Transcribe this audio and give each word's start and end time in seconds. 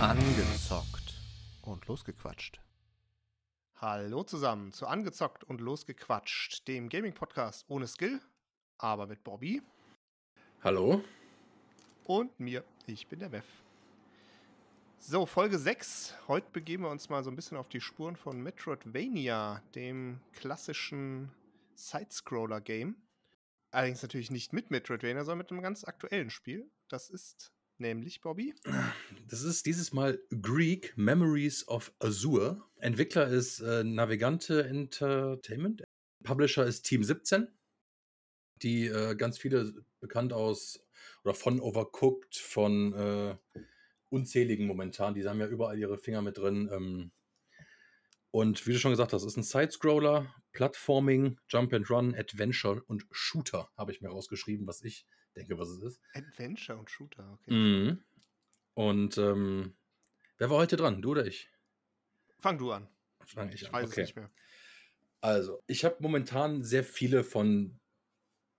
Angezockt 0.00 1.20
und 1.60 1.86
losgequatscht. 1.86 2.58
Hallo 3.74 4.22
zusammen 4.24 4.72
zu 4.72 4.86
Angezockt 4.86 5.44
und 5.44 5.60
losgequatscht, 5.60 6.66
dem 6.68 6.88
Gaming-Podcast 6.88 7.66
ohne 7.68 7.86
Skill, 7.86 8.18
aber 8.78 9.06
mit 9.06 9.22
Bobby 9.24 9.60
Hallo? 10.64 11.04
und 12.04 12.40
mir. 12.40 12.64
Ich 12.86 13.08
bin 13.08 13.18
der 13.18 13.28
Mev. 13.28 13.44
So, 14.98 15.26
Folge 15.26 15.58
6. 15.58 16.14
Heute 16.28 16.48
begeben 16.50 16.84
wir 16.84 16.90
uns 16.90 17.10
mal 17.10 17.22
so 17.22 17.30
ein 17.30 17.36
bisschen 17.36 17.58
auf 17.58 17.68
die 17.68 17.82
Spuren 17.82 18.16
von 18.16 18.40
Metroidvania, 18.40 19.62
dem 19.74 20.22
klassischen 20.32 21.30
Sidescroller-Game. 21.74 22.96
Allerdings 23.70 24.00
natürlich 24.00 24.30
nicht 24.30 24.54
mit 24.54 24.70
Metroidvania, 24.70 25.24
sondern 25.24 25.38
mit 25.44 25.50
einem 25.50 25.60
ganz 25.60 25.84
aktuellen 25.84 26.30
Spiel. 26.30 26.70
Das 26.88 27.10
ist 27.10 27.52
nämlich, 27.80 28.20
Bobby, 28.20 28.54
Das 29.28 29.42
ist 29.42 29.66
dieses 29.66 29.92
Mal 29.92 30.20
Greek 30.42 30.96
Memories 30.96 31.66
of 31.68 31.92
Azure. 31.98 32.62
Entwickler 32.78 33.28
ist 33.28 33.60
äh, 33.60 33.84
Navigante 33.84 34.64
Entertainment. 34.64 35.84
Publisher 36.22 36.66
ist 36.66 36.82
Team 36.82 37.02
17, 37.02 37.48
die 38.56 38.86
äh, 38.86 39.14
ganz 39.16 39.38
viele 39.38 39.84
bekannt 40.00 40.32
aus 40.32 40.84
oder 41.24 41.34
von 41.34 41.60
Overcooked, 41.60 42.36
von 42.36 42.92
äh, 42.92 43.36
unzähligen 44.10 44.66
momentan. 44.66 45.14
Die 45.14 45.26
haben 45.26 45.40
ja 45.40 45.46
überall 45.46 45.78
ihre 45.78 45.98
Finger 45.98 46.22
mit 46.22 46.38
drin. 46.38 46.68
Ähm, 46.72 47.10
und 48.30 48.66
wie 48.66 48.72
du 48.72 48.78
schon 48.78 48.92
gesagt 48.92 49.12
hast, 49.12 49.24
ist 49.24 49.36
ein 49.36 49.42
Sidescroller, 49.42 50.32
Plattforming, 50.52 51.38
Jump 51.48 51.72
and 51.72 51.90
Run, 51.90 52.14
Adventure 52.14 52.82
und 52.84 53.06
Shooter, 53.10 53.70
habe 53.76 53.92
ich 53.92 54.00
mir 54.00 54.08
rausgeschrieben, 54.08 54.66
was 54.66 54.82
ich 54.82 55.06
denke, 55.36 55.58
was 55.58 55.68
es 55.68 55.82
ist. 55.82 56.00
Adventure 56.14 56.78
und 56.78 56.90
Shooter, 56.90 57.30
okay. 57.32 57.52
Mhm. 57.52 58.04
Und 58.74 59.18
ähm, 59.18 59.76
wer 60.38 60.50
war 60.50 60.58
heute 60.58 60.76
dran? 60.76 61.02
Du 61.02 61.10
oder 61.10 61.26
ich? 61.26 61.50
Fang 62.38 62.58
du 62.58 62.72
an. 62.72 62.88
Fang 63.26 63.50
Ich 63.52 63.66
an. 63.66 63.72
weiß 63.72 63.90
okay. 63.90 64.00
es 64.02 64.08
nicht 64.08 64.16
mehr. 64.16 64.30
Also, 65.20 65.62
ich 65.66 65.84
habe 65.84 65.96
momentan 66.00 66.62
sehr 66.62 66.84
viele 66.84 67.24
von 67.24 67.78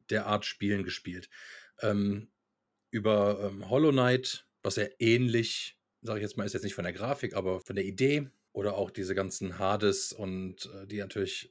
der 0.10 0.28
Art 0.28 0.46
Spielen 0.46 0.84
gespielt. 0.84 1.30
Ähm, 1.82 2.32
über 2.92 3.40
ähm, 3.42 3.70
Hollow 3.70 3.92
Knight, 3.92 4.48
was 4.62 4.76
ja 4.76 4.86
ähnlich, 5.00 5.80
sage 6.02 6.20
ich 6.20 6.24
jetzt 6.24 6.38
mal, 6.38 6.46
ist 6.46 6.54
jetzt 6.54 6.64
nicht 6.64 6.76
von 6.76 6.84
der 6.84 6.94
Grafik, 6.94 7.34
aber 7.36 7.62
von 7.62 7.76
der 7.76 7.86
Idee. 7.86 8.30
Oder 8.54 8.76
auch 8.76 8.92
diese 8.92 9.16
ganzen 9.16 9.60
Hades 9.60 10.12
und 10.12 10.66
äh, 10.76 10.86
die 10.86 10.98
natürlich, 10.98 11.50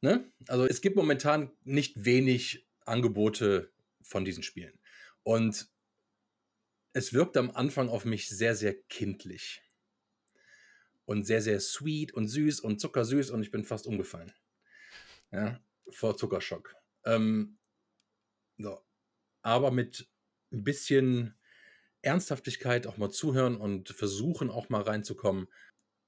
ne? 0.00 0.32
Also 0.48 0.66
es 0.66 0.80
gibt 0.80 0.96
momentan 0.96 1.52
nicht 1.62 2.04
wenig 2.04 2.66
Angebote 2.84 3.72
von 4.04 4.24
diesen 4.24 4.42
Spielen. 4.42 4.78
Und 5.22 5.68
es 6.92 7.12
wirkt 7.12 7.36
am 7.36 7.50
Anfang 7.50 7.88
auf 7.88 8.04
mich 8.04 8.28
sehr, 8.28 8.54
sehr 8.54 8.74
kindlich. 8.74 9.62
Und 11.06 11.24
sehr, 11.24 11.42
sehr 11.42 11.60
sweet 11.60 12.14
und 12.14 12.28
süß 12.28 12.60
und 12.60 12.80
zuckersüß 12.80 13.30
und 13.30 13.42
ich 13.42 13.50
bin 13.50 13.64
fast 13.64 13.86
umgefallen. 13.86 14.32
Ja, 15.32 15.60
vor 15.90 16.16
Zuckerschock. 16.16 16.74
Ähm, 17.04 17.58
so. 18.56 18.80
Aber 19.42 19.70
mit 19.70 20.08
ein 20.52 20.64
bisschen 20.64 21.38
Ernsthaftigkeit 22.00 22.86
auch 22.86 22.96
mal 22.96 23.10
zuhören 23.10 23.56
und 23.56 23.90
versuchen 23.90 24.50
auch 24.50 24.68
mal 24.68 24.82
reinzukommen, 24.82 25.48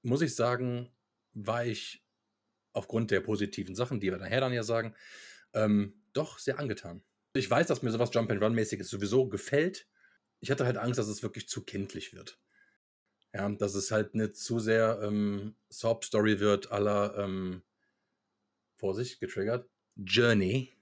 muss 0.03 0.23
ich 0.23 0.35
sagen, 0.35 0.91
war 1.33 1.67
ich 1.67 2.05
aufgrund 2.73 3.11
der 3.11 3.21
positiven 3.21 3.75
Sachen, 3.75 4.01
die 4.01 4.11
wir 4.11 4.19
nachher 4.19 4.41
dann 4.41 4.53
ja 4.53 4.63
sagen, 4.63 4.95
ähm, 5.53 6.03
doch 6.13 6.39
sehr 6.39 6.59
angetan. 6.59 7.03
Ich 7.37 7.51
weiß, 7.51 7.67
dass 7.67 7.83
mir 7.83 7.91
sowas 7.91 8.11
Jump 8.13 8.31
and 8.31 8.43
Run 8.43 8.55
mäßiges 8.55 8.89
sowieso 8.89 9.29
gefällt. 9.29 9.87
Ich 10.41 10.51
hatte 10.51 10.65
halt 10.65 10.77
Angst, 10.77 10.99
dass 10.99 11.09
es 11.09 11.23
wirklich 11.23 11.49
zu 11.49 11.65
kindlich 11.65 12.13
wird. 12.13 12.39
Ja, 13.33 13.49
dass 13.49 13.75
es 13.75 13.91
halt 13.91 14.15
nicht 14.15 14.37
zu 14.37 14.59
sehr 14.59 15.01
ähm, 15.03 15.57
Soap-Story 15.69 16.41
wird, 16.41 16.73
aller 16.73 17.17
ähm, 17.19 17.63
Vorsicht, 18.77 19.21
getriggert. 19.21 19.69
Journey. 19.97 20.73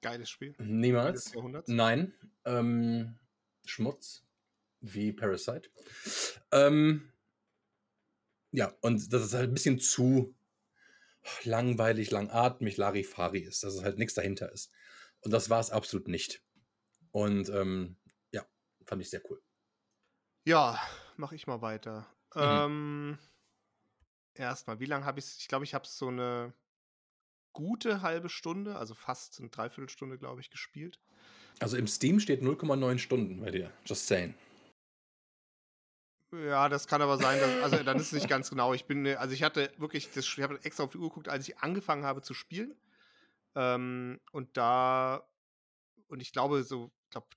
Geiles 0.00 0.28
Spiel. 0.28 0.54
Niemals. 0.58 1.32
Nein. 1.66 2.12
Ähm, 2.44 3.18
Schmutz. 3.64 4.24
Wie 4.80 5.12
Parasite. 5.12 5.70
Ähm, 6.52 7.10
ja, 8.50 8.72
und 8.82 9.12
dass 9.12 9.22
es 9.22 9.32
halt 9.32 9.50
ein 9.50 9.54
bisschen 9.54 9.80
zu 9.80 10.34
langweilig, 11.44 12.10
langatmig, 12.10 12.76
Larifari 12.76 13.40
ist, 13.40 13.64
dass 13.64 13.74
es 13.74 13.82
halt 13.82 13.98
nichts 13.98 14.14
dahinter 14.14 14.52
ist. 14.52 14.70
Und 15.24 15.30
das 15.30 15.50
war 15.50 15.60
es 15.60 15.70
absolut 15.70 16.08
nicht. 16.08 16.42
Und 17.10 17.48
ähm, 17.48 17.96
ja, 18.32 18.44
fand 18.86 19.02
ich 19.02 19.10
sehr 19.10 19.22
cool. 19.30 19.42
Ja, 20.46 20.78
mach 21.16 21.32
ich 21.32 21.46
mal 21.46 21.62
weiter. 21.62 22.06
Mhm. 22.34 22.42
Ähm, 22.42 23.18
erstmal, 24.34 24.80
wie 24.80 24.86
lange 24.86 25.06
habe 25.06 25.18
ich 25.18 25.38
Ich 25.38 25.48
glaube, 25.48 25.64
ich 25.64 25.74
habe 25.74 25.86
so 25.86 26.08
eine 26.08 26.52
gute 27.54 28.02
halbe 28.02 28.28
Stunde, 28.28 28.76
also 28.76 28.94
fast 28.94 29.38
eine 29.40 29.48
Dreiviertelstunde, 29.48 30.18
glaube 30.18 30.40
ich, 30.40 30.50
gespielt. 30.50 31.00
Also 31.60 31.76
im 31.76 31.86
Steam 31.86 32.20
steht 32.20 32.42
0,9 32.42 32.98
Stunden 32.98 33.40
bei 33.40 33.50
dir. 33.50 33.72
Just 33.86 34.06
saying. 34.08 34.34
Ja, 36.32 36.68
das 36.68 36.88
kann 36.88 37.00
aber 37.00 37.16
sein, 37.16 37.38
dass, 37.38 37.62
also 37.62 37.84
dann 37.84 37.96
ist 37.96 38.06
es 38.06 38.12
nicht 38.12 38.28
ganz 38.28 38.50
genau. 38.50 38.74
Ich 38.74 38.86
bin, 38.86 39.06
also 39.06 39.32
ich 39.32 39.44
hatte 39.44 39.70
wirklich, 39.78 40.10
das, 40.10 40.24
ich 40.26 40.42
habe 40.42 40.58
extra 40.64 40.82
auf 40.82 40.90
die 40.90 40.98
Uhr 40.98 41.08
geguckt, 41.08 41.28
als 41.28 41.48
ich 41.48 41.58
angefangen 41.58 42.04
habe 42.04 42.22
zu 42.22 42.34
spielen. 42.34 42.74
Ähm, 43.54 44.20
und 44.32 44.56
da, 44.56 45.28
und 46.08 46.20
ich 46.20 46.32
glaube, 46.32 46.62
so, 46.64 46.92
ich 47.04 47.10
glaube, 47.10 47.28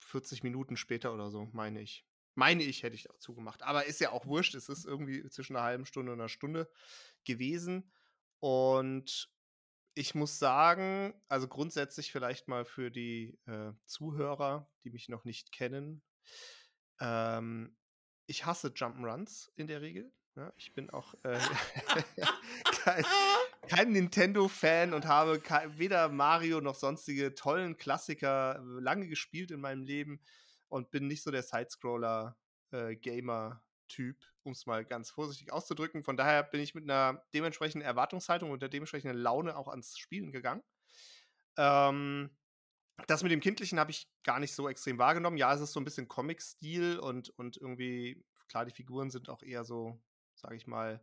40 0.00 0.42
Minuten 0.42 0.76
später 0.76 1.12
oder 1.12 1.30
so, 1.30 1.48
meine 1.52 1.80
ich. 1.80 2.06
Meine 2.34 2.62
ich, 2.62 2.84
hätte 2.84 2.94
ich 2.94 3.02
dazu 3.02 3.34
gemacht. 3.34 3.62
Aber 3.62 3.86
ist 3.86 4.00
ja 4.00 4.12
auch 4.12 4.26
wurscht. 4.26 4.54
Es 4.54 4.68
ist 4.68 4.86
irgendwie 4.86 5.28
zwischen 5.28 5.56
einer 5.56 5.64
halben 5.64 5.86
Stunde 5.86 6.12
und 6.12 6.20
einer 6.20 6.28
Stunde 6.28 6.70
gewesen. 7.24 7.92
Und 8.38 9.28
ich 9.94 10.14
muss 10.14 10.38
sagen, 10.38 11.20
also 11.28 11.48
grundsätzlich 11.48 12.12
vielleicht 12.12 12.46
mal 12.46 12.64
für 12.64 12.92
die 12.92 13.36
äh, 13.46 13.72
Zuhörer, 13.82 14.70
die 14.84 14.90
mich 14.90 15.08
noch 15.08 15.24
nicht 15.24 15.50
kennen, 15.50 16.02
ähm, 17.00 17.76
ich 18.26 18.46
hasse 18.46 18.68
Jump'n'Runs 18.68 19.50
in 19.56 19.66
der 19.66 19.80
Regel. 19.80 20.12
Ja, 20.36 20.52
ich 20.56 20.72
bin 20.72 20.90
auch 20.90 21.14
äh, 21.24 21.40
kein, 22.84 23.04
kein 23.66 23.92
Nintendo-Fan 23.92 24.94
und 24.94 25.06
habe 25.06 25.42
weder 25.78 26.08
Mario 26.08 26.60
noch 26.60 26.74
sonstige 26.74 27.34
tollen 27.34 27.76
Klassiker 27.76 28.56
äh, 28.56 28.80
lange 28.80 29.06
gespielt 29.08 29.50
in 29.50 29.60
meinem 29.60 29.82
Leben 29.82 30.20
und 30.68 30.90
bin 30.90 31.06
nicht 31.06 31.22
so 31.22 31.30
der 31.30 31.42
Sidescroller-Gamer-Typ, 31.42 34.16
um 34.42 34.52
es 34.52 34.66
mal 34.66 34.84
ganz 34.84 35.10
vorsichtig 35.10 35.52
auszudrücken. 35.52 36.04
Von 36.04 36.16
daher 36.16 36.42
bin 36.42 36.60
ich 36.60 36.74
mit 36.74 36.84
einer 36.84 37.24
dementsprechenden 37.34 37.86
Erwartungshaltung 37.86 38.50
und 38.50 38.62
der 38.62 38.68
dementsprechenden 38.68 39.18
Laune 39.18 39.56
auch 39.56 39.68
ans 39.68 39.98
Spielen 39.98 40.32
gegangen. 40.32 40.62
Ähm, 41.56 42.30
das 43.06 43.22
mit 43.22 43.32
dem 43.32 43.40
Kindlichen 43.40 43.78
habe 43.78 43.90
ich 43.90 44.10
gar 44.24 44.40
nicht 44.40 44.54
so 44.54 44.68
extrem 44.68 44.98
wahrgenommen. 44.98 45.36
Ja, 45.36 45.54
es 45.54 45.60
ist 45.60 45.72
so 45.72 45.80
ein 45.80 45.84
bisschen 45.84 46.08
Comic-Stil 46.08 46.98
und, 46.98 47.30
und 47.30 47.56
irgendwie, 47.56 48.24
klar, 48.48 48.64
die 48.64 48.74
Figuren 48.74 49.10
sind 49.10 49.28
auch 49.28 49.42
eher 49.42 49.64
so, 49.64 50.00
sage 50.34 50.56
ich 50.56 50.66
mal, 50.66 51.00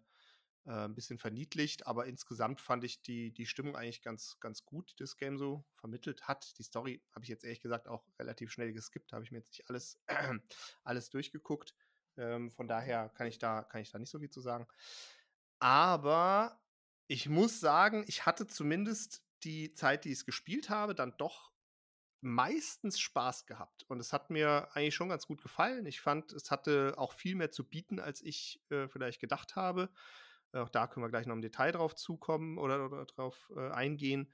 äh, 0.66 0.72
ein 0.72 0.96
bisschen 0.96 1.18
verniedlicht, 1.18 1.86
aber 1.88 2.06
insgesamt 2.06 2.62
fand 2.62 2.84
ich 2.84 3.02
die, 3.02 3.32
die 3.32 3.46
Stimmung 3.46 3.76
eigentlich 3.76 4.02
ganz, 4.02 4.40
ganz 4.40 4.66
gut, 4.66 4.92
die 4.92 5.04
das 5.04 5.18
Game 5.18 5.38
so 5.38 5.64
vermittelt 5.76 6.28
hat. 6.28 6.58
Die 6.58 6.64
Story 6.64 7.04
habe 7.14 7.24
ich 7.24 7.30
jetzt 7.30 7.44
ehrlich 7.44 7.62
gesagt 7.62 7.88
auch 7.88 8.04
relativ 8.20 8.52
schnell 8.52 8.74
geskippt, 8.74 9.14
habe 9.14 9.24
ich 9.24 9.32
mir 9.32 9.40
jetzt 9.40 9.50
nicht 9.50 9.70
alles, 9.70 10.00
alles 10.84 11.10
durchgeguckt. 11.10 11.76
Ähm, 12.18 12.52
von 12.52 12.68
daher 12.68 13.10
kann 13.10 13.28
ich, 13.28 13.38
da, 13.38 13.64
kann 13.64 13.82
ich 13.82 13.92
da 13.92 14.00
nicht 14.00 14.10
so 14.10 14.20
viel 14.20 14.30
zu 14.30 14.42
sagen. 14.42 14.68
Aber 15.60 16.60
ich 17.08 17.30
muss 17.30 17.60
sagen, 17.60 18.04
ich 18.08 18.26
hatte 18.26 18.48
zumindest 18.48 19.24
die 19.44 19.74
Zeit, 19.74 20.06
die 20.06 20.12
ich 20.12 20.20
es 20.20 20.26
gespielt 20.26 20.70
habe, 20.70 20.96
dann 20.96 21.16
doch 21.18 21.52
meistens 22.22 23.00
Spaß 23.00 23.46
gehabt. 23.46 23.84
Und 23.84 24.00
es 24.00 24.12
hat 24.12 24.32
mir 24.32 24.70
eigentlich 24.74 24.96
schon 24.96 25.10
ganz 25.10 25.28
gut 25.28 25.44
gefallen. 25.44 25.86
Ich 25.86 26.02
fand, 26.02 26.34
es 26.34 26.50
hatte 26.50 26.96
auch 26.98 27.14
viel 27.14 27.36
mehr 27.36 27.52
zu 27.52 27.64
bieten, 27.64 28.00
als 28.00 28.22
ich 28.22 28.64
äh, 28.72 28.88
vielleicht 28.88 29.22
gedacht 29.22 29.56
habe. 29.56 29.90
Äh, 30.56 30.60
Auch 30.60 30.70
da 30.70 30.88
können 30.88 31.06
wir 31.06 31.10
gleich 31.10 31.28
noch 31.28 31.36
im 31.36 31.42
Detail 31.42 31.74
drauf 31.74 31.96
zukommen 31.96 32.58
oder, 32.58 32.86
oder 32.86 33.06
drauf 33.06 33.52
äh, 33.56 33.70
eingehen. 33.72 34.32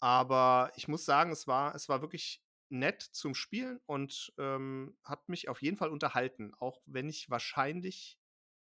Aber 0.00 0.72
ich 0.76 0.88
muss 0.88 1.06
sagen, 1.06 1.30
es 1.32 1.46
war, 1.46 1.74
es 1.74 1.88
war 1.88 2.02
wirklich 2.02 2.42
nett 2.68 3.00
zum 3.00 3.34
Spielen 3.34 3.80
und 3.86 4.34
ähm, 4.38 4.96
hat 5.04 5.28
mich 5.28 5.48
auf 5.48 5.62
jeden 5.62 5.76
Fall 5.76 5.88
unterhalten, 5.88 6.52
auch 6.58 6.82
wenn 6.84 7.08
ich 7.08 7.30
wahrscheinlich 7.30 8.18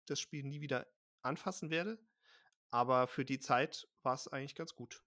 das 0.07 0.21
Spiel 0.21 0.45
nie 0.45 0.61
wieder 0.61 0.87
anfassen 1.23 1.71
werde. 1.71 1.99
Aber 2.71 3.07
für 3.07 3.25
die 3.25 3.41
Zeit 3.41 3.89
war 4.03 4.15
es 4.15 4.29
eigentlich 4.29 4.55
ganz 4.55 4.75
gut. 4.75 5.03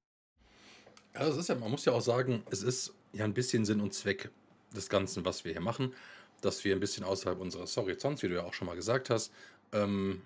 Ja, 1.13 1.21
das 1.21 1.37
ist 1.37 1.49
ja, 1.49 1.55
man 1.55 1.69
muss 1.69 1.85
ja 1.85 1.93
auch 1.93 2.01
sagen, 2.01 2.43
es 2.49 2.63
ist 2.63 2.93
ja 3.13 3.23
ein 3.23 3.35
bisschen 3.35 3.65
Sinn 3.65 3.81
und 3.81 3.93
Zweck 3.93 4.31
des 4.75 4.89
Ganzen, 4.89 5.23
was 5.25 5.45
wir 5.45 5.51
hier 5.51 5.61
machen, 5.61 5.93
dass 6.41 6.63
wir 6.63 6.75
ein 6.75 6.79
bisschen 6.79 7.03
außerhalb 7.03 7.39
unseres 7.39 7.77
Horizonts, 7.77 8.23
wie 8.23 8.29
du 8.29 8.35
ja 8.35 8.43
auch 8.43 8.53
schon 8.53 8.65
mal 8.65 8.75
gesagt 8.75 9.11
hast, 9.11 9.31
ähm, 9.73 10.23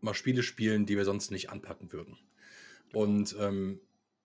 mal 0.00 0.14
Spiele 0.14 0.42
spielen, 0.42 0.86
die 0.86 0.96
wir 0.96 1.04
sonst 1.04 1.30
nicht 1.30 1.50
anpacken 1.50 1.92
würden. 1.92 2.18
Und 2.92 3.36
ähm, 3.38 3.80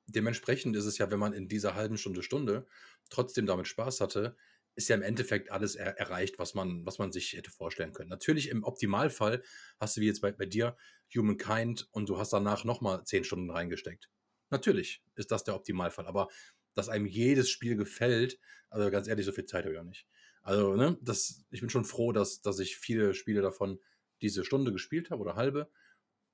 dementsprechend 0.08 0.76
ist 0.76 0.86
es 0.86 0.98
ja, 0.98 1.12
wenn 1.12 1.20
man 1.20 1.34
in 1.34 1.48
dieser 1.48 1.76
halben 1.76 1.98
Stunde, 1.98 2.24
Stunde 2.24 2.66
trotzdem 3.10 3.46
damit 3.46 3.68
Spaß 3.68 4.02
hatte, 4.02 4.36
ist 4.76 4.90
ja 4.90 4.96
im 4.96 5.02
Endeffekt 5.02 5.52
alles 5.52 5.76
er 5.76 5.98
erreicht, 5.98 6.40
was 6.40 6.54
man, 6.54 6.86
was 6.86 6.98
man 6.98 7.12
sich 7.12 7.34
hätte 7.34 7.52
vorstellen 7.52 7.92
können. 7.94 8.10
Natürlich 8.10 8.50
im 8.50 8.64
Optimalfall 8.64 9.44
hast 9.80 9.98
du 9.98 10.02
wie 10.02 10.08
jetzt 10.08 10.22
bei, 10.22 10.32
bei 10.32 10.46
dir 10.46 10.78
Humankind 11.14 11.88
und 11.92 12.08
du 12.08 12.18
hast 12.18 12.32
danach 12.32 12.64
nochmal 12.64 13.04
zehn 13.04 13.24
Stunden 13.24 13.50
reingesteckt. 13.50 14.10
Natürlich 14.50 15.04
ist 15.16 15.32
das 15.32 15.44
der 15.44 15.56
Optimalfall, 15.56 16.08
aber 16.08 16.30
dass 16.74 16.90
einem 16.90 17.06
jedes 17.06 17.50
Spiel 17.50 17.76
gefällt, 17.76 18.40
also 18.70 18.90
ganz 18.90 19.08
ehrlich, 19.08 19.26
so 19.26 19.34
viel 19.34 19.46
Zeit 19.46 19.66
habe 19.66 19.74
ich 19.74 19.80
auch 19.80 19.86
nicht. 19.86 20.08
Also, 20.42 20.76
ne, 20.76 20.98
das, 21.02 21.46
ich 21.52 21.60
bin 21.60 21.70
schon 21.70 21.86
froh, 21.86 22.12
dass, 22.12 22.42
dass 22.42 22.60
ich 22.60 22.78
viele 22.78 23.14
Spiele 23.14 23.42
davon 23.42 23.80
diese 24.22 24.46
Stunde 24.46 24.72
gespielt 24.72 25.12
habe 25.12 25.22
oder 25.22 25.36
halbe. 25.36 25.70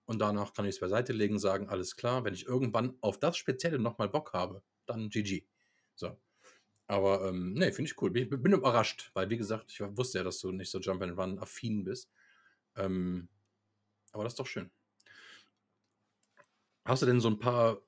Und 0.06 0.19
danach 0.19 0.54
kann 0.54 0.66
ich 0.66 0.75
es 0.75 0.80
beiseite 0.80 1.12
legen, 1.13 1.38
sagen, 1.38 1.69
alles 1.69 1.95
klar, 1.95 2.24
wenn 2.24 2.34
ich 2.34 2.45
irgendwann 2.45 2.98
auf 3.01 3.19
das 3.19 3.38
Spezielle 3.38 3.80
nochmal 3.80 4.07
Bock 4.10 4.34
habe, 4.34 4.63
dann 4.86 5.10
GG. 5.10 5.45
So. 5.95 6.18
Aber 6.88 7.28
ähm, 7.28 7.54
nee, 7.54 7.72
finde 7.72 7.92
ich 7.92 8.01
cool. 8.01 8.16
Ich 8.16 8.30
bin 8.30 8.54
überrascht, 8.54 9.12
weil 9.13 9.30
wie 9.30 9.38
gesagt, 9.38 9.72
ich 9.72 9.81
wusste 9.81 10.19
ja, 10.19 10.24
dass 10.24 10.39
du 10.39 10.51
nicht 10.51 10.72
so 10.72 10.80
Jump 10.80 11.01
and 11.01 11.18
Run 11.18 11.39
affin 11.39 11.84
bist. 11.84 12.10
Ähm, 12.75 13.28
aber 14.13 14.24
das 14.24 14.34
ist 14.34 14.39
doch 14.39 14.48
schön. 14.48 14.72
Hast 16.86 17.01
du 17.01 17.06
denn 17.06 17.19
so 17.19 17.30
ein 17.30 17.39
paar 17.39 17.81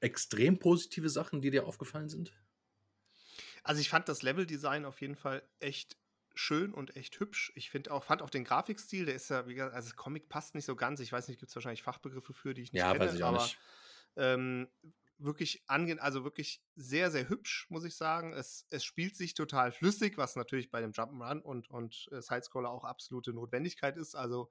extrem 0.00 0.58
positive 0.58 1.10
Sachen, 1.10 1.42
die 1.42 1.50
dir 1.50 1.66
aufgefallen 1.66 2.08
sind? 2.08 2.32
Also 3.62 3.82
ich 3.82 3.90
fand 3.90 4.08
das 4.08 4.22
Leveldesign 4.22 4.86
auf 4.86 5.00
jeden 5.02 5.16
Fall 5.16 5.42
echt 5.58 5.98
schön 6.38 6.72
und 6.72 6.96
echt 6.96 7.18
hübsch. 7.18 7.52
Ich 7.54 7.70
finde 7.70 7.92
auch, 7.92 8.04
fand 8.04 8.22
auch 8.22 8.30
den 8.30 8.44
Grafikstil, 8.44 9.06
der 9.06 9.14
ist 9.14 9.30
ja, 9.30 9.46
wie 9.46 9.54
gesagt, 9.54 9.74
also 9.74 9.88
das 9.88 9.96
Comic 9.96 10.28
passt 10.28 10.54
nicht 10.54 10.64
so 10.64 10.76
ganz. 10.76 11.00
Ich 11.00 11.12
weiß 11.12 11.28
nicht, 11.28 11.38
gibt 11.38 11.50
es 11.50 11.56
wahrscheinlich 11.56 11.82
Fachbegriffe 11.82 12.32
für, 12.32 12.54
die 12.54 12.62
ich 12.62 12.72
nicht 12.72 12.80
ja, 12.80 12.92
kenne, 12.92 13.04
weiß 13.04 13.14
ich 13.14 13.24
auch 13.24 13.28
aber 13.28 13.42
nicht. 13.42 13.58
Ähm, 14.16 14.68
wirklich 15.18 15.62
ange 15.66 16.00
also 16.00 16.24
wirklich 16.24 16.62
sehr, 16.74 17.10
sehr 17.10 17.28
hübsch, 17.28 17.66
muss 17.70 17.84
ich 17.84 17.96
sagen. 17.96 18.32
Es, 18.32 18.66
es 18.70 18.84
spielt 18.84 19.16
sich 19.16 19.34
total 19.34 19.72
flüssig, 19.72 20.18
was 20.18 20.36
natürlich 20.36 20.70
bei 20.70 20.80
dem 20.80 20.92
Jump'n'Run 20.92 21.40
und, 21.40 21.70
und 21.70 22.08
äh, 22.12 22.20
Sidescroller 22.20 22.70
auch 22.70 22.84
absolute 22.84 23.32
Notwendigkeit 23.32 23.96
ist. 23.96 24.14
Also 24.14 24.50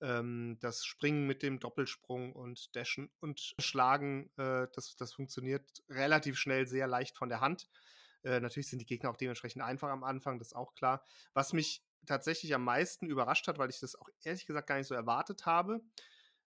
ähm, 0.00 0.56
das 0.60 0.84
Springen 0.84 1.26
mit 1.26 1.42
dem 1.42 1.60
Doppelsprung 1.60 2.32
und 2.32 2.74
Dashen 2.76 3.10
und 3.20 3.54
Schlagen, 3.58 4.30
äh, 4.36 4.66
das, 4.74 4.96
das 4.96 5.12
funktioniert 5.12 5.64
relativ 5.88 6.38
schnell 6.38 6.66
sehr 6.66 6.86
leicht 6.86 7.16
von 7.16 7.28
der 7.28 7.40
Hand. 7.40 7.68
Äh, 8.24 8.40
natürlich 8.40 8.68
sind 8.68 8.80
die 8.80 8.86
Gegner 8.86 9.10
auch 9.10 9.16
dementsprechend 9.16 9.62
einfach 9.62 9.88
am 9.88 10.04
Anfang, 10.04 10.38
das 10.38 10.48
ist 10.48 10.56
auch 10.56 10.74
klar. 10.74 11.04
Was 11.34 11.52
mich 11.52 11.82
tatsächlich 12.06 12.54
am 12.54 12.64
meisten 12.64 13.06
überrascht 13.06 13.48
hat, 13.48 13.58
weil 13.58 13.70
ich 13.70 13.80
das 13.80 13.96
auch 13.96 14.08
ehrlich 14.24 14.46
gesagt 14.46 14.68
gar 14.68 14.76
nicht 14.76 14.86
so 14.86 14.94
erwartet 14.94 15.46
habe, 15.46 15.80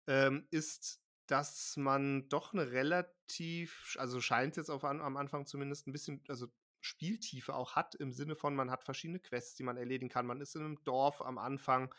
ähm, 0.06 0.46
ist 0.50 1.00
dass 1.28 1.76
man 1.76 2.26
doch 2.30 2.54
eine 2.54 2.72
relativ, 2.72 3.96
also 3.98 4.20
scheint 4.20 4.56
jetzt 4.56 4.70
auf, 4.70 4.82
am 4.82 5.16
Anfang 5.16 5.46
zumindest 5.46 5.86
ein 5.86 5.92
bisschen, 5.92 6.22
also 6.28 6.48
Spieltiefe 6.80 7.54
auch 7.54 7.76
hat, 7.76 7.94
im 7.94 8.12
Sinne 8.12 8.36
von, 8.36 8.54
man 8.54 8.70
hat 8.70 8.84
verschiedene 8.84 9.20
Quests, 9.20 9.56
die 9.56 9.62
man 9.62 9.76
erledigen 9.76 10.08
kann. 10.08 10.26
Man 10.26 10.40
ist 10.40 10.56
in 10.56 10.64
einem 10.64 10.82
Dorf 10.84 11.22
am 11.22 11.38
Anfang, 11.38 11.94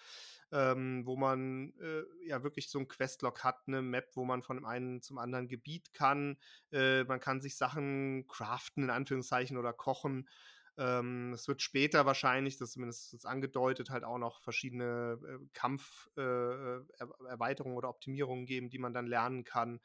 ähm, 0.51 1.05
wo 1.05 1.15
man 1.15 1.73
äh, 1.79 2.03
ja 2.25 2.43
wirklich 2.43 2.69
so 2.69 2.79
ein 2.79 2.87
Questlog 2.87 3.43
hat, 3.43 3.67
eine 3.67 3.81
Map, 3.81 4.15
wo 4.15 4.23
man 4.25 4.41
von 4.41 4.57
dem 4.57 4.65
einen 4.65 5.01
zum 5.01 5.17
anderen 5.17 5.47
Gebiet 5.47 5.93
kann. 5.93 6.37
Äh, 6.71 7.03
man 7.03 7.19
kann 7.19 7.41
sich 7.41 7.57
Sachen 7.57 8.25
craften, 8.27 8.83
in 8.83 8.89
Anführungszeichen, 8.89 9.57
oder 9.57 9.73
kochen. 9.73 10.27
Ähm, 10.77 11.33
es 11.33 11.47
wird 11.47 11.61
später 11.61 12.05
wahrscheinlich, 12.05 12.57
das 12.57 12.71
zumindest 12.71 13.13
ist 13.13 13.25
angedeutet, 13.25 13.89
halt 13.89 14.05
auch 14.05 14.17
noch 14.17 14.41
verschiedene 14.41 15.19
äh, 15.21 15.39
Kampferweiterungen 15.53 17.75
äh, 17.75 17.77
oder 17.77 17.89
Optimierungen 17.89 18.45
geben, 18.45 18.69
die 18.69 18.79
man 18.79 18.93
dann 18.93 19.07
lernen 19.07 19.43
kann. 19.43 19.81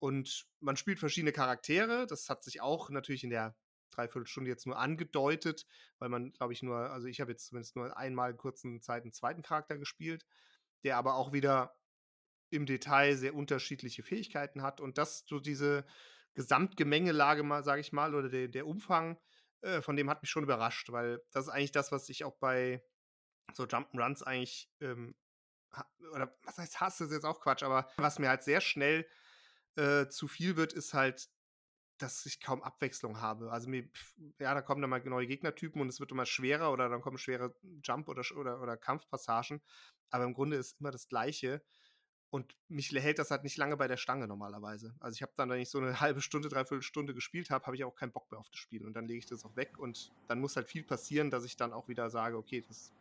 Und 0.00 0.46
man 0.60 0.76
spielt 0.76 0.98
verschiedene 0.98 1.32
Charaktere. 1.32 2.06
Das 2.06 2.28
hat 2.28 2.42
sich 2.42 2.60
auch 2.60 2.90
natürlich 2.90 3.24
in 3.24 3.30
der 3.30 3.54
Dreiviertelstunde 3.94 4.50
jetzt 4.50 4.66
nur 4.66 4.78
angedeutet, 4.78 5.66
weil 5.98 6.08
man, 6.08 6.32
glaube 6.32 6.52
ich, 6.52 6.62
nur, 6.62 6.90
also 6.90 7.06
ich 7.06 7.20
habe 7.20 7.32
jetzt 7.32 7.46
zumindest 7.46 7.76
nur 7.76 7.96
einmal 7.96 8.32
in 8.32 8.36
kurzen 8.36 8.80
Zeit 8.80 9.02
einen 9.02 9.12
zweiten 9.12 9.42
Charakter 9.42 9.78
gespielt, 9.78 10.26
der 10.82 10.96
aber 10.96 11.14
auch 11.14 11.32
wieder 11.32 11.76
im 12.50 12.66
Detail 12.66 13.16
sehr 13.16 13.34
unterschiedliche 13.34 14.02
Fähigkeiten 14.02 14.62
hat. 14.62 14.80
Und 14.80 14.98
das 14.98 15.24
so 15.26 15.40
diese 15.40 15.84
Gesamtgemengelage, 16.34 17.42
mal, 17.42 17.64
sage 17.64 17.80
ich 17.80 17.92
mal, 17.92 18.14
oder 18.14 18.28
der, 18.28 18.48
der 18.48 18.66
Umfang, 18.66 19.18
äh, 19.62 19.80
von 19.82 19.96
dem 19.96 20.10
hat 20.10 20.22
mich 20.22 20.30
schon 20.30 20.44
überrascht, 20.44 20.90
weil 20.92 21.22
das 21.30 21.46
ist 21.46 21.50
eigentlich 21.50 21.72
das, 21.72 21.92
was 21.92 22.08
ich 22.08 22.24
auch 22.24 22.36
bei 22.36 22.84
so 23.54 23.64
Jump'n'Runs 23.64 24.22
eigentlich, 24.22 24.70
ähm, 24.80 25.14
oder 26.12 26.36
was 26.44 26.58
heißt 26.58 26.80
Hass, 26.80 27.00
ist 27.00 27.12
jetzt 27.12 27.24
auch 27.24 27.40
Quatsch, 27.40 27.62
aber 27.62 27.88
was 27.96 28.18
mir 28.18 28.28
halt 28.28 28.44
sehr 28.44 28.60
schnell 28.60 29.06
äh, 29.76 30.06
zu 30.08 30.28
viel 30.28 30.56
wird, 30.56 30.72
ist 30.72 30.94
halt, 30.94 31.28
dass 31.98 32.26
ich 32.26 32.40
kaum 32.40 32.62
Abwechslung 32.62 33.20
habe. 33.20 33.52
Also 33.52 33.68
mir, 33.68 33.88
ja, 34.38 34.54
da 34.54 34.62
kommen 34.62 34.80
dann 34.80 34.90
mal 34.90 35.02
neue 35.04 35.26
Gegnertypen 35.26 35.80
und 35.80 35.88
es 35.88 36.00
wird 36.00 36.10
immer 36.10 36.26
schwerer 36.26 36.72
oder 36.72 36.88
dann 36.88 37.00
kommen 37.00 37.18
schwere 37.18 37.54
Jump- 37.82 38.08
oder, 38.08 38.22
oder, 38.36 38.60
oder 38.60 38.76
Kampfpassagen. 38.76 39.60
Aber 40.10 40.24
im 40.24 40.34
Grunde 40.34 40.56
ist 40.56 40.80
immer 40.80 40.90
das 40.90 41.08
Gleiche. 41.08 41.62
Und 42.30 42.56
mich 42.68 42.90
hält 42.90 43.20
das 43.20 43.30
halt 43.30 43.44
nicht 43.44 43.56
lange 43.56 43.76
bei 43.76 43.86
der 43.86 43.96
Stange 43.96 44.26
normalerweise. 44.26 44.92
Also 44.98 45.14
ich 45.14 45.22
habe 45.22 45.32
dann, 45.36 45.50
wenn 45.50 45.60
ich 45.60 45.70
so 45.70 45.78
eine 45.78 46.00
halbe 46.00 46.20
Stunde, 46.20 46.48
dreiviertel 46.48 46.82
Stunde 46.82 47.14
gespielt 47.14 47.50
habe, 47.50 47.64
habe 47.66 47.76
ich 47.76 47.84
auch 47.84 47.94
keinen 47.94 48.12
Bock 48.12 48.30
mehr 48.30 48.40
auf 48.40 48.50
das 48.50 48.58
Spiel. 48.58 48.84
Und 48.84 48.94
dann 48.94 49.06
lege 49.06 49.20
ich 49.20 49.26
das 49.26 49.44
auch 49.44 49.54
weg 49.54 49.78
und 49.78 50.10
dann 50.26 50.40
muss 50.40 50.56
halt 50.56 50.66
viel 50.66 50.82
passieren, 50.82 51.30
dass 51.30 51.44
ich 51.44 51.56
dann 51.56 51.72
auch 51.72 51.86
wieder 51.86 52.10
sage, 52.10 52.36
okay, 52.36 52.64
das 52.66 52.92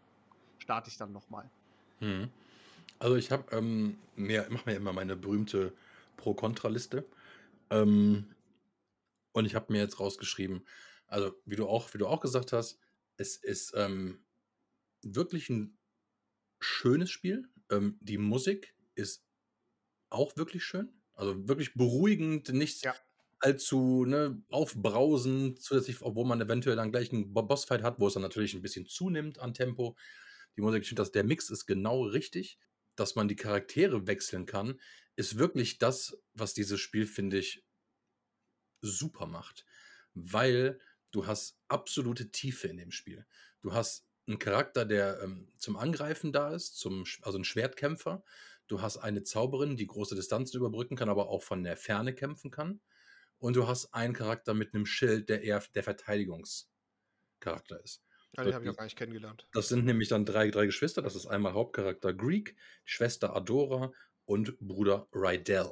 starte 0.60 0.90
ich 0.90 0.98
dann 0.98 1.12
nochmal. 1.12 1.50
Hm. 2.00 2.30
Also 3.00 3.16
ich 3.16 3.32
habe, 3.32 3.44
ähm, 3.56 3.98
mache 4.16 4.70
mir 4.70 4.76
immer 4.76 4.94
meine 4.94 5.16
berühmte 5.16 5.74
Pro-Kontra-Liste. 6.18 7.04
Ähm, 7.72 8.28
und 9.34 9.46
ich 9.46 9.56
habe 9.56 9.72
mir 9.74 9.80
jetzt 9.80 10.00
rausgeschrieben, 10.00 10.68
also 11.08 11.34
wie 11.46 11.56
du 11.56 11.68
auch, 11.68 11.94
wie 11.94 11.98
du 12.00 12.08
auch 12.08 12.22
gesagt 12.22 12.54
hast, 12.54 12.80
es 13.18 13.38
ist 13.38 13.74
ähm, 13.76 14.26
wirklich 15.04 15.50
ein 15.50 15.78
schönes 16.60 17.12
Spiel. 17.12 17.50
Ähm, 17.72 17.98
die 18.02 18.18
Musik 18.18 18.76
ist 18.96 19.26
auch 20.10 20.36
wirklich 20.38 20.64
schön. 20.64 21.02
Also 21.14 21.48
wirklich 21.48 21.74
beruhigend, 21.76 22.50
nicht 22.50 22.84
Ja. 22.84 22.96
allzu 23.40 24.06
ne, 24.06 24.42
aufbrausend, 24.50 25.62
zusätzlich, 25.62 26.02
obwohl 26.02 26.26
man 26.26 26.42
eventuell 26.42 26.76
dann 26.76 26.92
gleich 26.92 27.12
einen 27.12 27.34
Bossfight 27.34 27.84
hat, 27.84 28.00
wo 28.00 28.08
es 28.08 28.14
dann 28.14 28.24
natürlich 28.24 28.54
ein 28.54 28.62
bisschen 28.62 28.86
zunimmt 28.88 29.40
an 29.40 29.54
Tempo. 29.54 29.98
Die 30.56 30.62
Musik, 30.62 30.84
ich 30.84 30.90
finde, 30.90 31.02
dass 31.02 31.12
der 31.12 31.24
Mix 31.24 31.50
ist 31.50 31.66
genau 31.66 32.04
richtig. 32.04 32.60
Dass 32.96 33.16
man 33.16 33.28
die 33.28 33.36
Charaktere 33.36 34.06
wechseln 34.08 34.46
kann, 34.46 34.80
ist 35.16 35.38
wirklich 35.40 35.80
das, 35.80 36.18
was 36.34 36.54
dieses 36.54 36.80
Spiel, 36.80 37.08
finde 37.08 37.40
ich, 37.40 37.66
super 38.84 39.26
macht. 39.26 39.66
Weil 40.14 40.80
du 41.12 41.26
hast 41.26 41.58
absolute 41.68 42.30
Tiefe 42.30 42.68
in 42.68 42.78
dem 42.78 42.92
Spiel. 42.92 43.26
Du 43.62 43.74
hast 43.74 44.06
einen 44.28 44.40
Charakter, 44.40 44.86
der 44.86 45.22
ähm, 45.22 45.52
zum 45.58 45.76
Angreifen 45.76 46.32
da 46.32 46.54
ist, 46.54 46.78
zum, 46.78 47.06
also 47.22 47.38
ein 47.38 47.44
Schwertkämpfer. 47.44 48.24
Du 48.68 48.82
hast 48.82 48.98
eine 48.98 49.24
Zauberin, 49.24 49.76
die 49.76 49.88
große 49.88 50.16
Distanzen 50.16 50.58
überbrücken 50.58 50.96
kann, 50.96 51.10
aber 51.10 51.30
auch 51.30 51.44
von 51.44 51.64
der 51.64 51.78
Ferne 51.78 52.14
kämpfen 52.14 52.52
kann. 52.52 52.80
Und 53.40 53.56
du 53.56 53.68
hast 53.68 53.94
einen 53.94 54.14
Charakter 54.14 54.54
mit 54.54 54.74
einem 54.74 54.86
Schild, 54.86 55.30
der 55.30 55.44
eher 55.44 55.62
der 55.76 55.84
Verteidigungscharakter 55.84 57.84
ist. 57.84 58.04
Ja, 58.36 58.44
den 58.44 58.54
habe 58.54 58.66
ich 58.66 58.72
auch 58.72 58.78
gar 58.78 58.86
nicht 58.86 58.98
kennengelernt. 58.98 59.48
Das 59.52 59.68
sind 59.68 59.86
nämlich 59.86 60.08
dann 60.08 60.26
drei, 60.26 60.50
drei 60.50 60.66
Geschwister. 60.66 61.02
Das 61.02 61.16
ist 61.16 61.28
einmal 61.28 61.54
Hauptcharakter 61.54 62.14
Greek, 62.14 62.56
Schwester 62.84 63.36
Adora 63.36 63.92
und 64.26 64.58
Bruder 64.60 65.08
Rydell. 65.14 65.70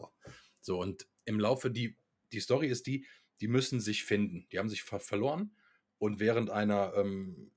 So, 0.60 0.80
und 0.80 1.08
im 1.26 1.40
Laufe, 1.40 1.72
die, 1.72 1.98
die 2.32 2.40
Story 2.40 2.68
ist 2.68 2.88
die, 2.88 3.06
die 3.40 3.48
müssen 3.48 3.80
sich 3.80 4.04
finden. 4.04 4.48
Die 4.52 4.60
haben 4.60 4.70
sich 4.70 4.84
ver 4.84 5.00
verloren 5.00 5.56
und 5.98 6.20
während 6.20 6.50
einer, 6.50 6.94
ähm, 6.96 7.52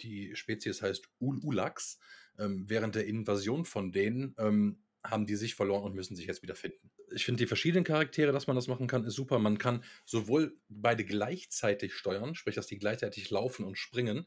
die 0.00 0.34
Spezies 0.36 0.82
heißt 0.82 1.08
Ul 1.20 1.38
Ulax, 1.42 1.98
ähm, 2.38 2.64
während 2.68 2.94
der 2.94 3.06
Invasion 3.06 3.64
von 3.64 3.92
denen 3.92 4.34
ähm, 4.38 4.82
haben 5.04 5.26
die 5.26 5.36
sich 5.36 5.54
verloren 5.54 5.84
und 5.84 5.94
müssen 5.94 6.16
sich 6.16 6.26
jetzt 6.26 6.42
wieder 6.42 6.54
finden. 6.54 6.90
Ich 7.14 7.24
finde 7.24 7.42
die 7.42 7.46
verschiedenen 7.46 7.84
Charaktere, 7.84 8.32
dass 8.32 8.46
man 8.46 8.56
das 8.56 8.66
machen 8.66 8.86
kann, 8.86 9.04
ist 9.04 9.14
super. 9.14 9.38
Man 9.38 9.58
kann 9.58 9.84
sowohl 10.04 10.58
beide 10.68 11.04
gleichzeitig 11.04 11.94
steuern, 11.94 12.34
sprich, 12.34 12.54
dass 12.54 12.66
die 12.66 12.78
gleichzeitig 12.78 13.30
laufen 13.30 13.64
und 13.64 13.76
springen, 13.76 14.26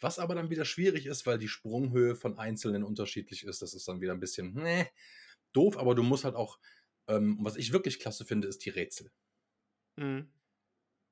was 0.00 0.18
aber 0.18 0.34
dann 0.34 0.50
wieder 0.50 0.64
schwierig 0.64 1.06
ist, 1.06 1.26
weil 1.26 1.38
die 1.38 1.48
Sprunghöhe 1.48 2.16
von 2.16 2.38
Einzelnen 2.38 2.82
unterschiedlich 2.82 3.44
ist. 3.44 3.62
Das 3.62 3.74
ist 3.74 3.86
dann 3.86 4.00
wieder 4.00 4.12
ein 4.12 4.20
bisschen 4.20 4.54
nee, 4.54 4.86
doof, 5.52 5.78
aber 5.78 5.94
du 5.94 6.02
musst 6.02 6.24
halt 6.24 6.34
auch, 6.34 6.58
ähm, 7.08 7.38
was 7.40 7.56
ich 7.56 7.72
wirklich 7.72 8.00
klasse 8.00 8.24
finde, 8.24 8.48
ist 8.48 8.64
die 8.64 8.70
Rätsel. 8.70 9.10
Mhm. 9.96 10.30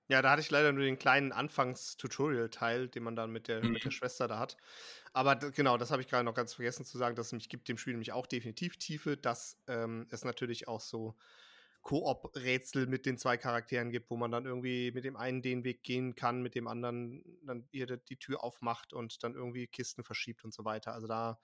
Ja, 0.09 0.23
da 0.23 0.33
hatte 0.33 0.43
ich 0.43 0.51
leider 0.51 0.73
nur 0.73 0.85
den 0.85 0.99
kleinen 0.99 1.33
Anfangs-Tutorial-Teil, 1.33 2.89
den 2.89 3.03
man 3.05 3.17
dann 3.17 3.33
mit 3.33 3.49
der, 3.49 3.63
Mhm. 3.63 3.73
mit 3.73 3.85
der 3.85 3.91
Schwester 3.93 4.29
da 4.29 4.39
hat. 4.39 4.59
Aber 5.15 5.37
genau, 5.37 5.79
das 5.79 5.91
habe 5.93 6.03
ich 6.03 6.09
gerade 6.09 6.25
noch 6.25 6.35
ganz 6.35 6.55
vergessen 6.55 6.85
zu 6.87 6.99
sagen, 6.99 7.17
dass 7.17 7.29
es 7.29 7.33
mich 7.33 7.49
gibt 7.49 7.69
dem 7.69 7.79
Spiel 7.79 7.95
nämlich 7.95 8.13
auch 8.13 8.27
definitiv 8.27 8.79
Tiefe, 8.79 9.17
dass 9.17 9.63
ähm, 9.69 10.07
es 10.11 10.25
natürlich 10.25 10.69
auch 10.69 10.81
so 10.81 11.17
Koop-Rätsel 11.83 12.87
mit 12.89 13.07
den 13.07 13.19
zwei 13.19 13.37
Charakteren 13.39 13.91
gibt, 13.91 14.11
wo 14.11 14.17
man 14.17 14.31
dann 14.33 14.47
irgendwie 14.47 14.93
mit 14.93 15.05
dem 15.05 15.17
einen 15.17 15.43
den 15.43 15.65
Weg 15.65 15.83
gehen 15.85 16.15
kann, 16.17 16.43
mit 16.43 16.55
dem 16.57 16.69
anderen 16.69 17.25
dann 17.45 17.69
ihr 17.73 17.87
die- 17.87 18.05
die 18.05 18.19
Tür 18.19 18.45
aufmacht 18.45 18.93
und 18.93 19.23
dann 19.25 19.35
irgendwie 19.35 19.67
Kisten 19.69 20.05
verschiebt 20.05 20.45
und 20.45 20.55
so 20.55 20.65
weiter. 20.65 20.93
Also 20.95 21.09
da, 21.09 21.41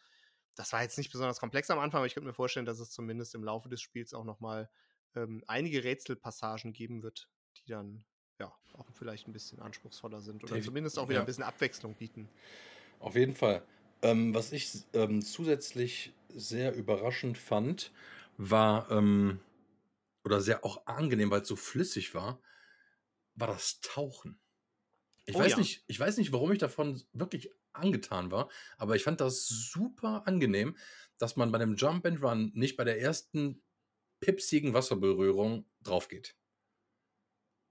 das 0.58 0.72
war 0.72 0.82
jetzt 0.82 0.98
nicht 0.98 1.12
besonders 1.12 1.38
komplex 1.38 1.70
am 1.70 1.78
Anfang, 1.78 1.98
aber 1.98 2.06
ich 2.06 2.14
könnte 2.14 2.26
mir 2.26 2.34
vorstellen, 2.34 2.66
dass 2.66 2.80
es 2.80 2.90
zumindest 2.90 3.34
im 3.34 3.44
Laufe 3.44 3.68
des 3.68 3.80
Spiels 3.80 4.12
auch 4.12 4.24
noch 4.24 4.40
mal 4.40 4.68
ähm, 5.14 5.44
einige 5.46 5.84
Rätselpassagen 5.84 6.72
geben 6.72 7.02
wird, 7.02 7.30
die 7.58 7.70
dann 7.70 8.04
ja, 8.40 8.52
auch 8.72 8.86
vielleicht 8.92 9.28
ein 9.28 9.32
bisschen 9.32 9.60
anspruchsvoller 9.60 10.20
sind 10.20 10.42
oder 10.44 10.56
Defin- 10.56 10.64
zumindest 10.64 10.98
auch 10.98 11.08
wieder 11.08 11.18
ja. 11.18 11.22
ein 11.22 11.26
bisschen 11.26 11.44
Abwechslung 11.44 11.94
bieten. 11.96 12.28
Auf 12.98 13.14
jeden 13.14 13.34
Fall. 13.34 13.62
Ähm, 14.02 14.34
was 14.34 14.52
ich 14.52 14.84
ähm, 14.92 15.22
zusätzlich 15.22 16.12
sehr 16.28 16.74
überraschend 16.74 17.38
fand, 17.38 17.92
war, 18.36 18.90
ähm, 18.90 19.40
oder 20.24 20.40
sehr 20.40 20.64
auch 20.64 20.86
angenehm, 20.86 21.30
weil 21.30 21.42
es 21.42 21.48
so 21.48 21.56
flüssig 21.56 22.14
war, 22.14 22.40
war 23.34 23.48
das 23.48 23.80
Tauchen. 23.80 24.40
Ich 25.26 25.36
Oh 25.36 25.40
weiß 25.40 25.52
ja. 25.52 25.58
nicht, 25.58 25.84
ich 25.86 25.98
weiß 25.98 26.16
nicht, 26.18 26.32
warum 26.32 26.52
ich 26.52 26.58
davon 26.58 27.02
wirklich 27.12 27.50
angetan 27.78 28.30
war, 28.30 28.48
aber 28.76 28.96
ich 28.96 29.04
fand 29.04 29.20
das 29.20 29.46
super 29.46 30.26
angenehm, 30.26 30.76
dass 31.18 31.36
man 31.36 31.50
bei 31.52 31.58
dem 31.58 31.76
Jump 31.76 32.06
and 32.06 32.22
Run 32.22 32.52
nicht 32.54 32.76
bei 32.76 32.84
der 32.84 33.00
ersten 33.00 33.62
pipsigen 34.20 34.74
Wasserberührung 34.74 35.66
drauf 35.82 36.08
geht. 36.08 36.36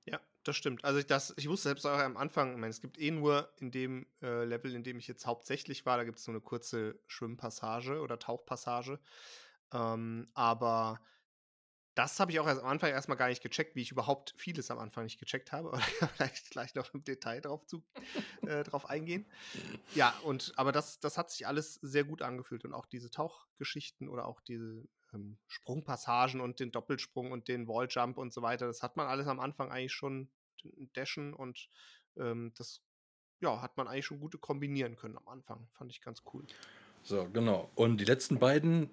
Ja, 0.05 0.19
das 0.43 0.55
stimmt. 0.55 0.83
Also 0.85 0.99
ich, 0.99 1.05
das, 1.05 1.33
ich 1.37 1.49
wusste 1.49 1.69
selbst 1.69 1.85
auch 1.85 1.97
am 1.97 2.17
Anfang, 2.17 2.53
ich 2.53 2.57
meine, 2.57 2.71
es 2.71 2.81
gibt 2.81 2.99
eh 2.99 3.11
nur 3.11 3.51
in 3.57 3.71
dem 3.71 4.07
äh, 4.21 4.45
Level, 4.45 4.73
in 4.73 4.83
dem 4.83 4.99
ich 4.99 5.07
jetzt 5.07 5.25
hauptsächlich 5.25 5.85
war, 5.85 5.97
da 5.97 6.03
gibt 6.03 6.19
es 6.19 6.27
nur 6.27 6.35
eine 6.35 6.41
kurze 6.41 6.99
Schwimmpassage 7.07 8.01
oder 8.01 8.19
Tauchpassage. 8.19 8.99
Ähm, 9.73 10.29
aber 10.33 11.01
das 11.97 12.19
habe 12.19 12.31
ich 12.31 12.39
auch 12.39 12.45
am 12.45 12.59
Anfang 12.59 12.91
erstmal 12.91 13.17
gar 13.17 13.27
nicht 13.27 13.41
gecheckt, 13.41 13.75
wie 13.75 13.81
ich 13.81 13.91
überhaupt 13.91 14.35
vieles 14.37 14.69
am 14.69 14.77
Anfang 14.77 15.05
nicht 15.05 15.19
gecheckt 15.19 15.51
habe. 15.51 15.73
Aber 15.73 15.81
vielleicht 16.15 16.51
gleich 16.51 16.75
noch 16.75 16.93
im 16.93 17.03
Detail 17.03 17.41
drauf, 17.41 17.65
zu, 17.65 17.83
äh, 18.45 18.63
drauf 18.63 18.87
eingehen. 18.87 19.25
Ja, 19.95 20.13
und 20.23 20.53
aber 20.57 20.71
das, 20.71 20.99
das 20.99 21.17
hat 21.17 21.31
sich 21.31 21.47
alles 21.47 21.75
sehr 21.75 22.03
gut 22.03 22.21
angefühlt. 22.21 22.65
Und 22.65 22.73
auch 22.73 22.85
diese 22.85 23.09
Tauchgeschichten 23.09 24.09
oder 24.09 24.27
auch 24.27 24.41
diese 24.41 24.87
ähm, 25.11 25.39
Sprungpassagen 25.47 26.39
und 26.39 26.59
den 26.59 26.71
Doppelsprung 26.71 27.31
und 27.31 27.47
den 27.47 27.67
Walljump 27.67 28.17
und 28.19 28.31
so 28.31 28.43
weiter, 28.43 28.67
das 28.67 28.83
hat 28.83 28.95
man 28.95 29.07
alles 29.07 29.25
am 29.25 29.39
Anfang 29.39 29.71
eigentlich 29.71 29.93
schon 29.93 30.29
dashen 30.93 31.33
und 31.33 31.69
ähm, 32.17 32.53
das 32.57 32.81
ja, 33.39 33.61
hat 33.61 33.77
man 33.77 33.87
eigentlich 33.87 34.05
schon 34.05 34.19
gut 34.19 34.39
kombinieren 34.39 34.95
können 34.95 35.17
am 35.17 35.27
Anfang. 35.27 35.67
Fand 35.73 35.91
ich 35.91 36.01
ganz 36.01 36.21
cool. 36.33 36.45
So, 37.01 37.27
genau. 37.29 37.71
Und 37.75 37.97
die 37.97 38.05
letzten 38.05 38.37
beiden 38.37 38.89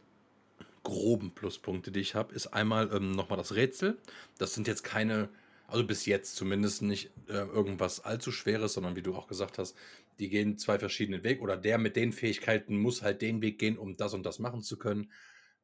groben 0.85 1.35
Pluspunkte, 1.35 1.91
die 1.91 2.01
ich 2.01 2.15
habe, 2.15 2.33
ist 2.35 2.47
einmal 2.49 2.95
ähm, 2.95 3.11
nochmal 3.11 3.39
das 3.39 3.57
Rätsel. 3.57 3.99
Das 4.39 4.55
sind 4.55 4.69
jetzt 4.69 4.85
keine, 4.85 5.29
also 5.67 5.85
bis 5.85 6.07
jetzt 6.07 6.37
zumindest 6.37 6.83
nicht 6.83 7.11
äh, 7.29 7.33
irgendwas 7.33 8.01
allzu 8.01 8.31
Schweres, 8.31 8.75
sondern 8.75 8.95
wie 8.95 9.03
du 9.03 9.15
auch 9.17 9.27
gesagt 9.27 9.59
hast, 9.59 9.77
die 10.21 10.29
gehen 10.29 10.59
zwei 10.59 10.79
verschiedene 10.79 11.25
Wege 11.25 11.41
oder 11.41 11.57
der 11.57 11.79
mit 11.79 11.97
den 11.97 12.13
Fähigkeiten 12.13 12.79
muss 12.79 13.03
halt 13.03 13.21
den 13.21 13.43
Weg 13.43 13.59
gehen, 13.59 13.77
um 13.77 13.97
das 13.97 14.15
und 14.15 14.23
das 14.25 14.39
machen 14.39 14.63
zu 14.63 14.79
können, 14.79 15.11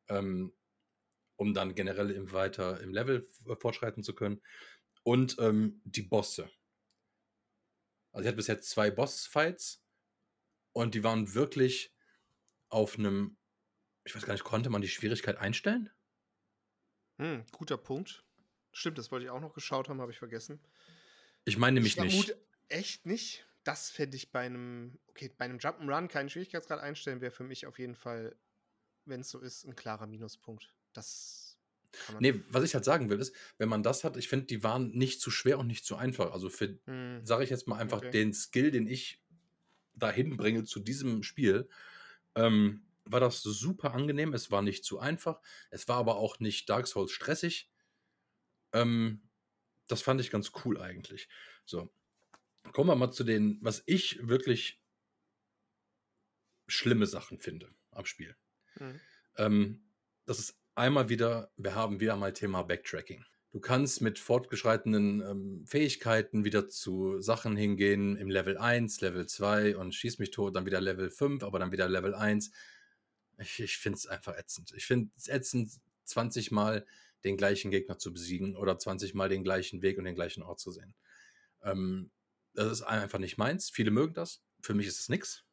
ähm, 0.08 0.52
um 1.36 1.54
dann 1.54 1.76
generell 1.76 2.10
im 2.10 2.32
weiter 2.32 2.80
im 2.80 2.92
Level 2.92 3.28
f- 3.46 3.60
fortschreiten 3.60 4.02
zu 4.02 4.14
können. 4.14 4.42
Und 5.04 5.36
ähm, 5.38 5.80
die 5.84 6.02
Bosse. 6.02 6.50
Also 8.12 8.22
ich 8.22 8.26
hatte 8.26 8.36
bis 8.36 8.48
jetzt 8.48 8.68
zwei 8.68 8.90
Bossfights 8.90 9.82
und 10.72 10.94
die 10.94 11.04
waren 11.04 11.34
wirklich 11.34 11.94
auf 12.68 12.98
einem, 12.98 13.36
ich 14.04 14.14
weiß 14.14 14.26
gar 14.26 14.34
nicht, 14.34 14.44
konnte 14.44 14.70
man 14.70 14.82
die 14.82 14.88
Schwierigkeit 14.88 15.38
einstellen? 15.38 15.90
Hm, 17.20 17.44
guter 17.52 17.76
Punkt. 17.76 18.24
Stimmt, 18.72 18.98
das 18.98 19.10
wollte 19.12 19.24
ich 19.24 19.30
auch 19.30 19.40
noch 19.40 19.54
geschaut 19.54 19.88
haben, 19.88 20.00
habe 20.00 20.10
ich 20.12 20.18
vergessen. 20.18 20.60
Ich 21.44 21.58
meine 21.58 21.74
nämlich 21.74 21.98
ich 21.98 21.98
nicht. 21.98 22.36
echt 22.68 23.06
nicht. 23.06 23.46
Das 23.64 23.90
fände 23.90 24.16
ich 24.16 24.32
bei 24.32 24.40
einem, 24.40 24.98
okay, 25.08 25.28
bei 25.36 25.44
einem 25.44 25.58
Jump'n'Run 25.58 26.08
keinen 26.08 26.30
Schwierigkeitsgrad 26.30 26.80
einstellen, 26.80 27.20
wäre 27.20 27.30
für 27.30 27.44
mich 27.44 27.66
auf 27.66 27.78
jeden 27.78 27.94
Fall, 27.94 28.36
wenn 29.06 29.20
es 29.22 29.30
so 29.30 29.40
ist, 29.40 29.64
ein 29.64 29.76
klarer 29.76 30.06
Minuspunkt. 30.06 30.76
Das 30.94 31.58
kann 32.00 32.14
man. 32.16 32.22
Nee, 32.22 32.42
was 32.48 32.64
ich 32.64 32.74
halt 32.74 32.84
sagen 32.84 33.10
will, 33.10 33.18
ist, 33.20 33.34
wenn 33.58 33.68
man 33.68 33.82
das 33.82 34.04
hat, 34.04 34.16
ich 34.16 34.28
finde, 34.28 34.46
die 34.46 34.62
waren 34.62 34.90
nicht 34.90 35.20
zu 35.20 35.30
schwer 35.30 35.58
und 35.58 35.66
nicht 35.66 35.84
zu 35.84 35.96
einfach. 35.96 36.32
Also 36.32 36.48
für, 36.48 36.78
Hm, 36.86 37.22
sage 37.22 37.44
ich 37.44 37.50
jetzt 37.50 37.66
mal 37.68 37.78
einfach, 37.78 38.02
Okay. 38.02 38.14
den 38.14 38.32
Skill, 38.32 38.70
den 38.70 38.86
ich 38.86 39.22
dahin 39.94 40.36
bringe 40.36 40.64
zu 40.64 40.80
diesem 40.80 41.22
Spiel, 41.22 41.68
ähm, 42.36 42.89
war 43.04 43.20
das 43.20 43.42
super 43.42 43.94
angenehm. 43.94 44.34
Es 44.34 44.50
war 44.50 44.62
nicht 44.62 44.84
zu 44.84 44.98
einfach. 44.98 45.40
Es 45.70 45.88
war 45.88 45.96
aber 45.96 46.16
auch 46.16 46.38
nicht 46.40 46.68
Dark 46.68 46.86
Souls 46.86 47.12
stressig. 47.12 47.70
Ähm, 48.72 49.28
das 49.88 50.02
fand 50.02 50.20
ich 50.20 50.30
ganz 50.30 50.52
cool 50.64 50.80
eigentlich. 50.80 51.28
So. 51.64 51.92
Kommen 52.72 52.88
wir 52.88 52.96
mal 52.96 53.10
zu 53.10 53.24
den, 53.24 53.58
was 53.62 53.82
ich 53.86 54.26
wirklich 54.28 54.80
schlimme 56.68 57.06
Sachen 57.06 57.40
finde 57.40 57.74
am 57.90 58.06
Spiel. 58.06 58.36
hm. 58.74 59.00
Ähm, 59.36 59.90
das 60.26 60.38
ist 60.38 60.60
einmal 60.74 61.08
wieder, 61.08 61.52
wir 61.56 61.74
haben 61.74 62.00
wieder 62.00 62.16
mal 62.16 62.32
Thema 62.32 62.62
Backtracking. 62.62 63.24
Du 63.52 63.58
kannst 63.58 64.00
mit 64.00 64.20
fortgeschreitenen 64.20 65.20
ähm, 65.22 65.64
Fähigkeiten 65.66 66.44
wieder 66.44 66.68
zu 66.68 67.20
Sachen 67.20 67.56
hingehen 67.56 68.16
im 68.16 68.30
Level 68.30 68.56
1, 68.56 69.00
Level 69.00 69.26
2 69.26 69.76
und 69.76 69.92
schieß 69.92 70.20
mich 70.20 70.30
tot, 70.30 70.54
dann 70.54 70.66
wieder 70.66 70.80
Level 70.80 71.10
5, 71.10 71.42
aber 71.42 71.58
dann 71.58 71.72
wieder 71.72 71.88
Level 71.88 72.14
1. 72.14 72.52
Ich, 73.40 73.60
ich 73.60 73.78
finde 73.78 73.96
es 73.96 74.06
einfach 74.06 74.36
ätzend. 74.36 74.72
Ich 74.76 74.86
finde 74.86 75.10
es 75.16 75.28
ätzend, 75.28 75.72
20 76.04 76.50
Mal 76.50 76.86
den 77.24 77.36
gleichen 77.36 77.70
Gegner 77.70 77.98
zu 77.98 78.12
besiegen 78.12 78.56
oder 78.56 78.78
20 78.78 79.14
Mal 79.14 79.28
den 79.28 79.44
gleichen 79.44 79.82
Weg 79.82 79.98
und 79.98 80.04
den 80.04 80.14
gleichen 80.14 80.42
Ort 80.42 80.60
zu 80.60 80.70
sehen. 80.70 80.94
Ähm, 81.62 82.10
das 82.54 82.72
ist 82.72 82.82
einfach 82.82 83.18
nicht 83.18 83.38
meins. 83.38 83.70
Viele 83.70 83.90
mögen 83.90 84.14
das. 84.14 84.42
Für 84.60 84.74
mich 84.74 84.86
ist 84.86 85.00
es 85.00 85.08
nix. 85.08 85.44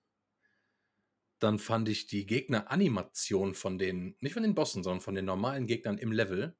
Dann 1.39 1.60
fand 1.60 1.88
ich 1.89 2.08
die 2.08 2.25
Gegner-Animation 2.25 3.53
von 3.53 3.77
den, 3.77 4.15
nicht 4.20 4.34
von 4.34 4.44
den 4.44 4.56
Bossen, 4.56 4.84
sondern 4.84 5.01
von 5.01 5.13
den 5.13 5.25
normalen 5.25 5.67
Gegnern 5.67 5.98
im 5.98 6.12
Level 6.12 6.56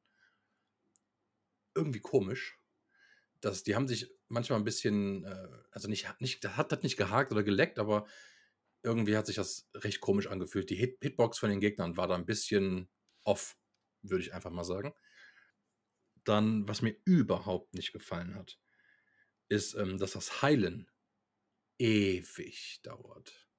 irgendwie 1.74 2.00
komisch. 2.00 2.60
Das, 3.41 3.63
die 3.63 3.75
haben 3.75 3.88
sich 3.88 4.12
manchmal 4.27 4.60
ein 4.60 4.65
bisschen, 4.65 5.24
äh, 5.24 5.48
also 5.72 5.88
nicht, 5.88 6.07
nicht, 6.19 6.46
hat 6.57 6.72
das 6.72 6.84
nicht 6.84 6.98
gehakt 6.98 7.31
oder 7.31 7.43
geleckt, 7.43 7.79
aber 7.79 8.05
irgendwie 8.88 9.17
hat 9.17 9.27
sich 9.27 9.36
das 9.36 9.70
recht 9.75 10.01
komisch 10.01 10.27
angefühlt. 10.27 10.70
Die 10.70 10.75
Hit 10.75 10.98
Hitbox 11.01 11.38
von 11.38 11.50
den 11.50 11.60
Gegnern 11.60 11.98
war 11.98 12.08
da 12.08 12.15
ein 12.15 12.25
bisschen 12.25 12.89
off, 13.24 13.58
würde 14.01 14.24
ich 14.24 14.34
einfach 14.34 14.51
mal 14.51 14.63
sagen. 14.63 14.94
Dann, 16.24 16.67
was 16.67 16.82
mir 16.82 16.96
überhaupt 17.06 17.74
nicht 17.74 17.94
gefallen 17.94 18.36
hat, 18.36 18.60
ist, 19.50 19.75
ähm, 19.75 19.98
dass 19.98 20.12
das 20.12 20.41
Heilen 20.41 20.89
ewig 21.77 22.82
dauert. 22.84 23.50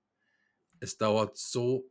Es 0.81 0.97
dauert 0.97 1.37
so 1.37 1.91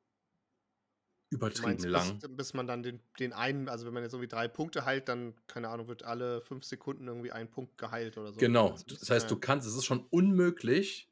Du 1.30 1.36
übertrieben 1.36 1.68
meinst, 1.68 1.86
lang. 1.86 2.20
bis, 2.20 2.38
bis 2.38 2.54
man 2.54 2.68
dann 2.68 2.84
den, 2.84 3.02
den 3.20 3.34
einen, 3.34 3.68
also 3.68 3.86
wenn 3.86 3.94
man 3.94 4.04
jetzt 4.04 4.14
irgendwie 4.14 4.30
drei 4.30 4.48
Punkte 4.48 4.86
heilt, 4.86 5.10
dann, 5.10 5.36
keine 5.48 5.68
Ahnung, 5.68 5.90
wird 5.90 6.04
alle 6.04 6.42
fünf 6.42 6.64
Sekunden 6.64 7.06
irgendwie 7.08 7.34
ein 7.34 7.52
Punkt 7.52 7.78
geheilt 7.78 8.18
oder 8.18 8.32
so. 8.32 8.40
Genau. 8.40 8.78
Das 8.88 9.10
heißt, 9.10 9.30
du 9.30 9.38
kannst, 9.38 9.68
es 9.68 9.76
ist 9.76 9.84
schon 9.84 10.06
unmöglich, 10.10 11.10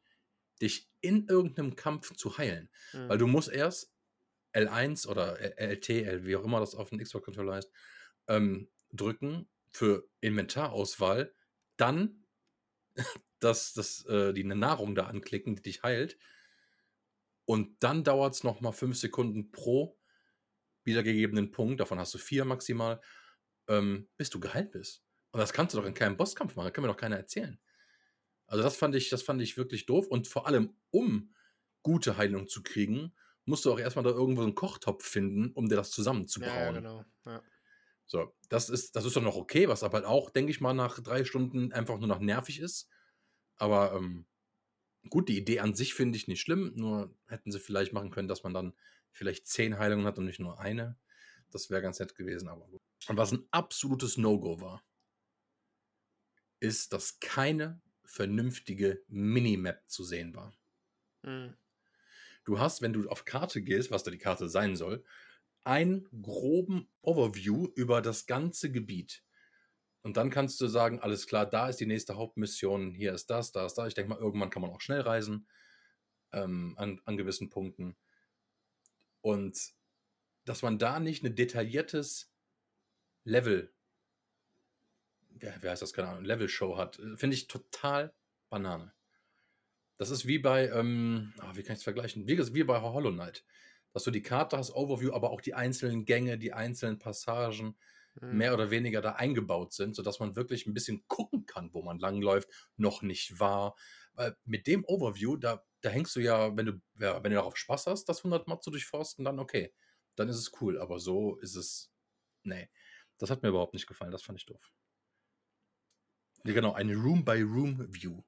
dich 0.61 0.89
in 1.01 1.27
irgendeinem 1.27 1.75
Kampf 1.75 2.15
zu 2.15 2.37
heilen. 2.37 2.69
Hm. 2.91 3.09
Weil 3.09 3.17
du 3.17 3.27
musst 3.27 3.49
erst 3.49 3.93
L1 4.53 5.07
oder 5.07 5.39
LT, 5.59 5.89
L, 5.89 6.25
wie 6.25 6.35
auch 6.35 6.43
immer 6.43 6.59
das 6.59 6.75
auf 6.75 6.89
dem 6.89 6.99
Xbox-Controller 6.99 7.55
heißt, 7.55 7.71
ähm, 8.27 8.69
drücken 8.91 9.49
für 9.71 10.07
Inventarauswahl, 10.21 11.33
dann 11.77 12.25
das, 13.39 13.73
das, 13.73 14.05
äh, 14.05 14.33
die 14.33 14.43
Nahrung 14.43 14.95
da 14.95 15.07
anklicken, 15.07 15.55
die 15.55 15.61
dich 15.61 15.83
heilt. 15.83 16.17
Und 17.45 17.83
dann 17.83 18.03
dauert 18.03 18.33
es 18.33 18.43
nochmal 18.43 18.73
fünf 18.73 18.97
Sekunden 18.97 19.51
pro 19.51 19.99
wiedergegebenen 20.83 21.51
Punkt, 21.51 21.79
davon 21.79 21.99
hast 21.99 22.13
du 22.13 22.17
vier 22.17 22.45
maximal, 22.45 23.01
ähm, 23.67 24.07
bis 24.17 24.29
du 24.29 24.39
geheilt 24.39 24.71
bist. 24.71 25.03
Und 25.31 25.39
das 25.39 25.51
kannst 25.51 25.73
du 25.73 25.79
doch 25.79 25.85
in 25.85 25.93
keinem 25.93 26.15
Bosskampf 26.15 26.55
machen, 26.55 26.67
das 26.67 26.73
kann 26.73 26.83
mir 26.83 26.87
doch 26.87 26.97
keiner 26.97 27.17
erzählen. 27.17 27.59
Also 28.47 28.63
das 28.63 28.75
fand 28.77 28.95
ich, 28.95 29.09
das 29.09 29.23
fand 29.23 29.41
ich 29.41 29.57
wirklich 29.57 29.85
doof. 29.85 30.07
Und 30.07 30.27
vor 30.27 30.47
allem, 30.47 30.75
um 30.91 31.33
gute 31.83 32.17
Heilung 32.17 32.47
zu 32.47 32.63
kriegen, 32.63 33.13
musst 33.45 33.65
du 33.65 33.71
auch 33.71 33.79
erstmal 33.79 34.03
da 34.03 34.11
irgendwo 34.11 34.41
einen 34.41 34.55
Kochtopf 34.55 35.05
finden, 35.05 35.51
um 35.53 35.69
dir 35.69 35.75
das 35.75 35.91
zusammenzubrauen. 35.91 36.53
ja, 36.53 36.71
genau. 36.71 37.05
Ja. 37.25 37.43
So, 38.07 38.35
das 38.49 38.69
ist, 38.69 38.95
das 38.95 39.05
ist 39.05 39.15
doch 39.15 39.21
noch 39.21 39.35
okay, 39.35 39.67
was 39.67 39.83
aber 39.83 39.97
halt 39.97 40.05
auch, 40.05 40.29
denke 40.29 40.51
ich 40.51 40.61
mal, 40.61 40.73
nach 40.73 40.99
drei 40.99 41.23
Stunden 41.23 41.71
einfach 41.73 41.97
nur 41.97 42.07
noch 42.07 42.19
nervig 42.19 42.59
ist. 42.59 42.87
Aber 43.57 43.93
ähm, 43.93 44.27
gut, 45.09 45.29
die 45.29 45.37
Idee 45.37 45.59
an 45.59 45.75
sich 45.75 45.93
finde 45.93 46.17
ich 46.17 46.27
nicht 46.27 46.41
schlimm, 46.41 46.73
nur 46.75 47.15
hätten 47.27 47.51
sie 47.51 47.59
vielleicht 47.59 47.93
machen 47.93 48.11
können, 48.11 48.27
dass 48.27 48.43
man 48.43 48.53
dann 48.53 48.73
vielleicht 49.11 49.47
zehn 49.47 49.79
Heilungen 49.79 50.05
hat 50.05 50.19
und 50.19 50.25
nicht 50.25 50.39
nur 50.39 50.59
eine. 50.59 50.97
Das 51.49 51.69
wäre 51.69 51.81
ganz 51.81 51.99
nett 51.99 52.15
gewesen, 52.15 52.47
aber 52.47 52.67
gut. 52.67 52.81
Und 53.07 53.17
was 53.17 53.31
ein 53.31 53.47
absolutes 53.51 54.17
No-Go 54.17 54.61
war, 54.61 54.83
ist, 56.59 56.93
dass 56.93 57.19
keine 57.19 57.81
vernünftige 58.05 59.03
Minimap 59.07 59.87
zu 59.89 60.03
sehen 60.03 60.35
war. 60.35 60.53
Hm. 61.23 61.55
Du 62.43 62.59
hast, 62.59 62.81
wenn 62.81 62.93
du 62.93 63.09
auf 63.09 63.25
Karte 63.25 63.61
gehst, 63.61 63.91
was 63.91 64.03
da 64.03 64.11
die 64.11 64.17
Karte 64.17 64.47
sein 64.47 64.75
soll, 64.75 65.03
einen 65.63 66.07
groben 66.21 66.87
Overview 67.01 67.67
über 67.75 68.01
das 68.01 68.27
ganze 68.27 68.71
Gebiet. 68.71 69.23
Und 70.03 70.17
dann 70.17 70.29
kannst 70.29 70.61
du 70.61 70.67
sagen, 70.67 70.99
alles 70.99 71.25
klar, 71.25 71.47
da 71.47 71.67
ist 71.67 71.79
die 71.79 71.87
nächste 71.87 72.15
Hauptmission, 72.15 72.91
hier 72.93 73.13
ist 73.13 73.31
das, 73.31 73.51
da 73.51 73.65
ist 73.65 73.73
da. 73.73 73.87
Ich 73.87 73.95
denke 73.95 74.11
mal, 74.11 74.19
irgendwann 74.19 74.51
kann 74.51 74.61
man 74.61 74.69
auch 74.69 74.81
schnell 74.81 75.01
reisen 75.01 75.47
ähm, 76.31 76.75
an, 76.77 77.01
an 77.05 77.17
gewissen 77.17 77.49
Punkten. 77.49 77.97
Und 79.21 79.73
dass 80.45 80.61
man 80.61 80.77
da 80.77 80.99
nicht 80.99 81.23
ein 81.23 81.35
detailliertes 81.35 82.31
Level 83.23 83.74
wer, 85.39 85.55
wer 85.61 85.71
heißt 85.71 85.81
das, 85.81 85.93
keine 85.93 86.09
Ahnung, 86.09 86.25
Level-Show 86.25 86.77
hat, 86.77 86.99
finde 87.15 87.35
ich 87.35 87.47
total 87.47 88.13
Banane. 88.49 88.93
Das 89.97 90.09
ist 90.09 90.27
wie 90.27 90.39
bei, 90.39 90.69
ähm, 90.69 91.33
oh, 91.41 91.55
wie 91.55 91.63
kann 91.63 91.73
ich 91.73 91.79
es 91.79 91.83
vergleichen? 91.83 92.27
Wie, 92.27 92.37
wie 92.37 92.63
bei 92.63 92.81
Hollow 92.81 93.11
Knight. 93.11 93.45
Dass 93.93 94.03
du 94.03 94.11
die 94.11 94.21
Karte 94.21 94.57
hast, 94.57 94.75
Overview, 94.75 95.13
aber 95.13 95.31
auch 95.31 95.39
die 95.39 95.53
einzelnen 95.53 96.03
Gänge, 96.03 96.37
die 96.37 96.51
einzelnen 96.51 96.99
Passagen 96.99 97.77
mhm. 98.19 98.37
mehr 98.37 98.53
oder 98.53 98.71
weniger 98.71 99.01
da 99.01 99.13
eingebaut 99.13 99.73
sind, 99.73 99.95
sodass 99.95 100.19
man 100.19 100.35
wirklich 100.35 100.65
ein 100.65 100.73
bisschen 100.73 101.07
gucken 101.07 101.45
kann, 101.45 101.73
wo 101.73 101.81
man 101.81 101.99
langläuft, 101.99 102.49
noch 102.75 103.01
nicht 103.01 103.39
war. 103.39 103.75
Weil 104.13 104.35
mit 104.43 104.67
dem 104.67 104.83
Overview, 104.85 105.37
da, 105.37 105.63
da 105.81 105.89
hängst 105.89 106.15
du 106.15 106.19
ja, 106.19 106.55
wenn 106.57 106.65
du, 106.65 106.81
ja, 106.99 107.23
wenn 107.23 107.31
du 107.31 107.37
darauf 107.37 107.55
Spaß 107.55 107.87
hast, 107.87 108.05
das 108.05 108.19
100 108.19 108.47
Mal 108.47 108.59
zu 108.59 108.71
durchforsten, 108.71 109.23
dann 109.23 109.39
okay. 109.39 109.73
Dann 110.15 110.29
ist 110.29 110.37
es 110.37 110.51
cool, 110.61 110.79
aber 110.79 110.99
so 110.99 111.37
ist 111.37 111.55
es, 111.55 111.91
nee. 112.43 112.69
Das 113.17 113.29
hat 113.29 113.43
mir 113.43 113.49
überhaupt 113.49 113.73
nicht 113.73 113.87
gefallen, 113.87 114.11
das 114.11 114.23
fand 114.23 114.39
ich 114.39 114.45
doof. 114.45 114.73
Ja, 116.45 116.53
genau, 116.53 116.73
eine 116.73 116.95
Room-by-Room-View. 116.95 118.21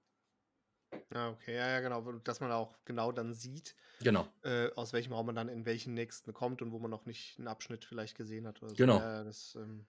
Ah, 1.13 1.29
okay, 1.29 1.55
ja, 1.55 1.67
ja, 1.69 1.79
genau, 1.81 2.01
dass 2.19 2.39
man 2.39 2.51
auch 2.51 2.75
genau 2.83 3.11
dann 3.11 3.33
sieht, 3.33 3.75
Genau. 4.01 4.27
äh, 4.43 4.71
aus 4.75 4.91
welchem 4.91 5.13
Raum 5.13 5.27
man 5.27 5.35
dann 5.35 5.49
in 5.49 5.65
welchen 5.65 5.93
nächsten 5.93 6.33
kommt 6.33 6.61
und 6.61 6.71
wo 6.71 6.79
man 6.79 6.89
noch 6.89 7.05
nicht 7.05 7.37
einen 7.37 7.47
Abschnitt 7.47 7.85
vielleicht 7.85 8.17
gesehen 8.17 8.47
hat 8.47 8.61
oder 8.61 8.69
so. 8.71 8.75
Genau. 8.75 8.97
Ja, 8.97 9.23
das, 9.23 9.55
ähm, 9.55 9.85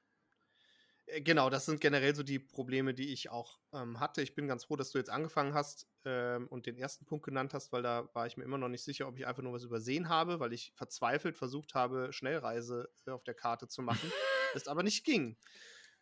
äh, 1.07 1.21
genau, 1.23 1.49
das 1.51 1.67
sind 1.67 1.81
generell 1.81 2.15
so 2.15 2.23
die 2.23 2.39
Probleme, 2.39 2.95
die 2.95 3.13
ich 3.13 3.31
auch 3.31 3.61
ähm, 3.73 3.99
hatte. 3.99 4.23
Ich 4.23 4.35
bin 4.35 4.47
ganz 4.47 4.65
froh, 4.65 4.77
dass 4.77 4.91
du 4.91 4.99
jetzt 4.99 5.11
angefangen 5.11 5.55
hast 5.55 5.89
ähm, 6.05 6.47
und 6.49 6.67
den 6.67 6.77
ersten 6.77 7.07
Punkt 7.07 7.25
genannt 7.25 7.55
hast, 7.55 7.73
weil 7.73 7.83
da 7.83 8.09
war 8.15 8.27
ich 8.27 8.37
mir 8.37 8.45
immer 8.45 8.59
noch 8.59 8.69
nicht 8.69 8.85
sicher, 8.85 9.09
ob 9.09 9.17
ich 9.19 9.27
einfach 9.27 9.43
nur 9.43 9.53
was 9.53 9.65
übersehen 9.65 10.09
habe, 10.09 10.41
weil 10.41 10.53
ich 10.53 10.73
verzweifelt 10.77 11.37
versucht 11.37 11.75
habe, 11.75 12.13
Schnellreise 12.13 12.91
äh, 13.07 13.11
auf 13.11 13.25
der 13.25 13.35
Karte 13.35 13.69
zu 13.69 13.83
machen, 13.83 14.13
es 14.55 14.69
aber 14.69 14.83
nicht 14.83 15.05
ging. 15.05 15.37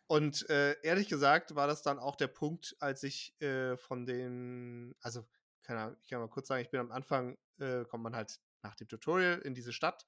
Und 0.07 0.49
äh, 0.49 0.79
ehrlich 0.83 1.09
gesagt 1.09 1.55
war 1.55 1.67
das 1.67 1.81
dann 1.83 1.99
auch 1.99 2.15
der 2.15 2.27
Punkt, 2.27 2.75
als 2.79 3.03
ich 3.03 3.39
äh, 3.41 3.75
von 3.75 4.05
den, 4.05 4.95
also, 5.01 5.27
keine 5.63 5.81
Ahnung, 5.81 5.97
ich 6.01 6.09
kann 6.09 6.21
mal 6.21 6.29
kurz 6.29 6.47
sagen, 6.47 6.61
ich 6.61 6.69
bin 6.69 6.79
am 6.79 6.91
Anfang, 6.91 7.37
äh, 7.59 7.83
kommt 7.83 8.03
man 8.03 8.15
halt 8.15 8.39
nach 8.63 8.75
dem 8.75 8.87
Tutorial 8.87 9.39
in 9.39 9.53
diese 9.53 9.73
Stadt. 9.73 10.05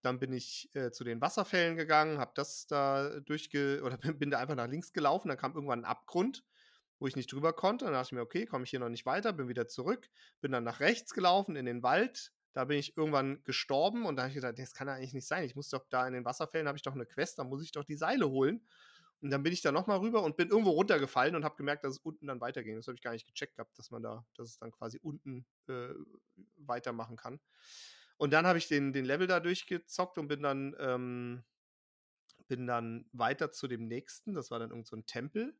Dann 0.00 0.18
bin 0.18 0.32
ich 0.32 0.70
äh, 0.74 0.90
zu 0.92 1.04
den 1.04 1.20
Wasserfällen 1.20 1.76
gegangen, 1.76 2.18
habe 2.18 2.32
das 2.34 2.66
da 2.66 3.20
durchge, 3.20 3.82
oder 3.84 3.96
bin, 3.98 4.18
bin 4.18 4.30
da 4.30 4.38
einfach 4.38 4.54
nach 4.54 4.68
links 4.68 4.92
gelaufen. 4.92 5.28
Dann 5.28 5.38
kam 5.38 5.54
irgendwann 5.54 5.80
ein 5.80 5.84
Abgrund, 5.84 6.42
wo 6.98 7.06
ich 7.06 7.16
nicht 7.16 7.30
drüber 7.30 7.52
konnte. 7.52 7.84
Dann 7.84 7.94
dachte 7.94 8.08
ich 8.08 8.12
mir, 8.12 8.22
okay, 8.22 8.46
komme 8.46 8.64
ich 8.64 8.70
hier 8.70 8.80
noch 8.80 8.88
nicht 8.88 9.04
weiter, 9.04 9.34
bin 9.34 9.48
wieder 9.48 9.68
zurück, 9.68 10.08
bin 10.40 10.52
dann 10.52 10.64
nach 10.64 10.80
rechts 10.80 11.12
gelaufen 11.12 11.56
in 11.56 11.66
den 11.66 11.82
Wald. 11.82 12.32
Da 12.54 12.64
bin 12.64 12.78
ich 12.78 12.96
irgendwann 12.96 13.42
gestorben 13.44 14.06
und 14.06 14.16
da 14.16 14.22
habe 14.22 14.30
ich 14.30 14.36
gedacht, 14.36 14.58
das 14.58 14.74
kann 14.74 14.86
ja 14.88 14.94
eigentlich 14.94 15.12
nicht 15.12 15.26
sein. 15.26 15.44
Ich 15.44 15.56
muss 15.56 15.68
doch 15.68 15.84
da 15.90 16.06
in 16.06 16.14
den 16.14 16.24
Wasserfällen, 16.24 16.68
habe 16.68 16.76
ich 16.76 16.82
doch 16.82 16.94
eine 16.94 17.04
Quest, 17.04 17.38
da 17.38 17.44
muss 17.44 17.62
ich 17.62 17.72
doch 17.72 17.84
die 17.84 17.96
Seile 17.96 18.30
holen. 18.30 18.64
Und 19.24 19.30
dann 19.30 19.42
bin 19.42 19.54
ich 19.54 19.62
da 19.62 19.72
nochmal 19.72 20.00
rüber 20.00 20.22
und 20.22 20.36
bin 20.36 20.50
irgendwo 20.50 20.72
runtergefallen 20.72 21.34
und 21.34 21.44
habe 21.44 21.56
gemerkt, 21.56 21.82
dass 21.82 21.94
es 21.94 21.98
unten 22.00 22.26
dann 22.26 22.42
weiterging. 22.42 22.76
Das 22.76 22.88
habe 22.88 22.96
ich 22.96 23.00
gar 23.00 23.12
nicht 23.12 23.26
gecheckt 23.26 23.56
gehabt, 23.56 23.78
dass 23.78 23.90
man 23.90 24.02
da, 24.02 24.26
dass 24.34 24.50
es 24.50 24.58
dann 24.58 24.70
quasi 24.70 24.98
unten 25.02 25.46
äh, 25.66 25.94
weitermachen 26.56 27.16
kann. 27.16 27.40
Und 28.18 28.34
dann 28.34 28.46
habe 28.46 28.58
ich 28.58 28.68
den, 28.68 28.92
den 28.92 29.06
Level 29.06 29.26
da 29.26 29.40
durchgezockt 29.40 30.18
und 30.18 30.28
bin 30.28 30.42
dann, 30.42 30.76
ähm, 30.78 31.42
bin 32.48 32.66
dann 32.66 33.08
weiter 33.12 33.50
zu 33.50 33.66
dem 33.66 33.86
nächsten. 33.88 34.34
Das 34.34 34.50
war 34.50 34.58
dann 34.58 34.68
irgend 34.68 34.88
so 34.88 34.94
ein 34.94 35.06
Tempel. 35.06 35.58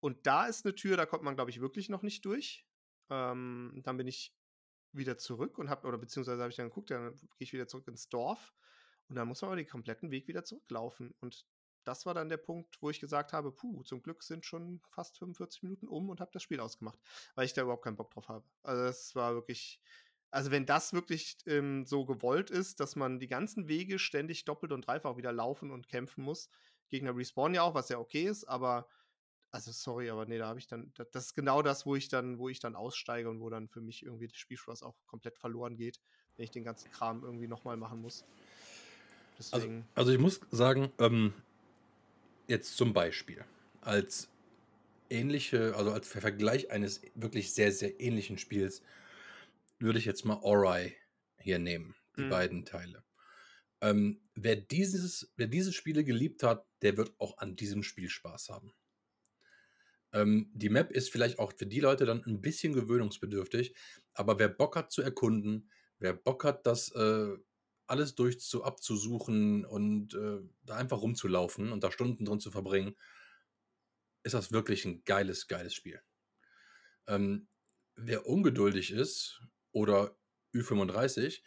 Und 0.00 0.26
da 0.26 0.44
ist 0.44 0.66
eine 0.66 0.74
Tür, 0.74 0.98
da 0.98 1.06
kommt 1.06 1.22
man, 1.22 1.36
glaube 1.36 1.50
ich, 1.50 1.62
wirklich 1.62 1.88
noch 1.88 2.02
nicht 2.02 2.26
durch. 2.26 2.66
Ähm, 3.08 3.80
dann 3.82 3.96
bin 3.96 4.08
ich 4.08 4.36
wieder 4.92 5.16
zurück 5.16 5.56
und 5.56 5.70
habe, 5.70 5.88
oder 5.88 5.96
beziehungsweise 5.96 6.42
habe 6.42 6.50
ich 6.50 6.56
dann 6.56 6.68
geguckt, 6.68 6.90
dann 6.90 7.14
gehe 7.14 7.28
ich 7.38 7.54
wieder 7.54 7.66
zurück 7.66 7.88
ins 7.88 8.10
Dorf. 8.10 8.52
Und 9.08 9.16
dann 9.16 9.26
muss 9.26 9.40
man 9.40 9.48
aber 9.48 9.56
den 9.56 9.66
kompletten 9.66 10.10
Weg 10.10 10.28
wieder 10.28 10.44
zurücklaufen. 10.44 11.14
Und 11.20 11.46
das 11.90 12.06
war 12.06 12.14
dann 12.14 12.28
der 12.28 12.36
Punkt, 12.36 12.80
wo 12.80 12.88
ich 12.88 13.00
gesagt 13.00 13.32
habe, 13.32 13.50
puh, 13.50 13.82
zum 13.82 14.00
Glück 14.00 14.22
sind 14.22 14.46
schon 14.46 14.80
fast 14.90 15.18
45 15.18 15.64
Minuten 15.64 15.88
um 15.88 16.08
und 16.08 16.20
habe 16.20 16.30
das 16.32 16.44
Spiel 16.44 16.60
ausgemacht, 16.60 17.00
weil 17.34 17.46
ich 17.46 17.52
da 17.52 17.62
überhaupt 17.62 17.82
keinen 17.82 17.96
Bock 17.96 18.12
drauf 18.12 18.28
habe. 18.28 18.44
Also 18.62 18.84
das 18.84 19.16
war 19.16 19.34
wirklich, 19.34 19.80
also 20.30 20.52
wenn 20.52 20.66
das 20.66 20.92
wirklich 20.92 21.38
ähm, 21.46 21.84
so 21.84 22.04
gewollt 22.04 22.48
ist, 22.48 22.78
dass 22.78 22.94
man 22.94 23.18
die 23.18 23.26
ganzen 23.26 23.66
Wege 23.66 23.98
ständig 23.98 24.44
doppelt 24.44 24.70
und 24.70 24.86
dreifach 24.86 25.16
wieder 25.16 25.32
laufen 25.32 25.72
und 25.72 25.88
kämpfen 25.88 26.22
muss, 26.22 26.48
Gegner 26.90 27.16
respawnen 27.16 27.56
ja 27.56 27.62
auch, 27.62 27.74
was 27.74 27.88
ja 27.88 27.98
okay 27.98 28.22
ist, 28.22 28.44
aber 28.44 28.86
also 29.50 29.72
sorry, 29.72 30.10
aber 30.10 30.26
nee, 30.26 30.38
da 30.38 30.46
habe 30.46 30.60
ich 30.60 30.68
dann, 30.68 30.92
das 30.94 31.26
ist 31.26 31.34
genau 31.34 31.60
das, 31.60 31.86
wo 31.86 31.96
ich 31.96 32.08
dann, 32.08 32.38
wo 32.38 32.48
ich 32.48 32.60
dann 32.60 32.76
aussteige 32.76 33.28
und 33.28 33.40
wo 33.40 33.50
dann 33.50 33.66
für 33.66 33.80
mich 33.80 34.04
irgendwie 34.04 34.28
der 34.28 34.36
Spielspaß 34.36 34.84
auch 34.84 34.94
komplett 35.08 35.38
verloren 35.38 35.74
geht, 35.74 36.00
wenn 36.36 36.44
ich 36.44 36.52
den 36.52 36.62
ganzen 36.62 36.88
Kram 36.92 37.24
irgendwie 37.24 37.48
nochmal 37.48 37.76
machen 37.76 38.00
muss. 38.00 38.24
Also. 39.50 39.56
Also, 39.56 39.82
also 39.96 40.12
ich 40.12 40.18
muss 40.20 40.40
sagen, 40.52 40.92
ähm, 41.00 41.32
jetzt 42.50 42.76
zum 42.76 42.92
Beispiel 42.92 43.44
als 43.80 44.28
ähnliche, 45.08 45.74
also 45.76 45.92
als 45.92 46.08
Vergleich 46.08 46.70
eines 46.70 47.00
wirklich 47.14 47.54
sehr, 47.54 47.72
sehr 47.72 48.00
ähnlichen 48.00 48.38
Spiels, 48.38 48.82
würde 49.78 49.98
ich 49.98 50.04
jetzt 50.04 50.24
mal 50.24 50.40
Ori 50.42 50.94
hier 51.38 51.58
nehmen, 51.58 51.94
die 52.16 52.22
mhm. 52.22 52.30
beiden 52.30 52.64
Teile. 52.64 53.02
Ähm, 53.80 54.20
wer, 54.34 54.56
dieses, 54.56 55.32
wer 55.36 55.46
diese 55.46 55.72
Spiele 55.72 56.04
geliebt 56.04 56.42
hat, 56.42 56.66
der 56.82 56.96
wird 56.96 57.14
auch 57.18 57.38
an 57.38 57.56
diesem 57.56 57.82
Spiel 57.82 58.10
Spaß 58.10 58.50
haben. 58.50 58.74
Ähm, 60.12 60.50
die 60.52 60.68
Map 60.68 60.90
ist 60.90 61.10
vielleicht 61.10 61.38
auch 61.38 61.52
für 61.56 61.66
die 61.66 61.80
Leute 61.80 62.04
dann 62.04 62.22
ein 62.26 62.40
bisschen 62.40 62.72
gewöhnungsbedürftig, 62.72 63.74
aber 64.12 64.38
wer 64.38 64.48
Bock 64.48 64.76
hat 64.76 64.92
zu 64.92 65.02
erkunden, 65.02 65.70
wer 65.98 66.12
Bock 66.12 66.44
hat, 66.44 66.66
das 66.66 66.90
äh, 66.94 67.36
alles 67.90 68.14
durch 68.14 68.40
zu, 68.40 68.64
abzusuchen 68.64 69.64
und 69.64 70.14
äh, 70.14 70.40
da 70.62 70.76
einfach 70.76 71.02
rumzulaufen 71.02 71.72
und 71.72 71.82
da 71.82 71.90
Stunden 71.90 72.24
drin 72.24 72.40
zu 72.40 72.50
verbringen, 72.50 72.96
ist 74.22 74.34
das 74.34 74.52
wirklich 74.52 74.84
ein 74.84 75.04
geiles, 75.04 75.48
geiles 75.48 75.74
Spiel. 75.74 76.00
Ähm, 77.06 77.48
wer 77.96 78.26
ungeduldig 78.26 78.92
ist 78.92 79.42
oder 79.72 80.16
Ü35, 80.54 81.42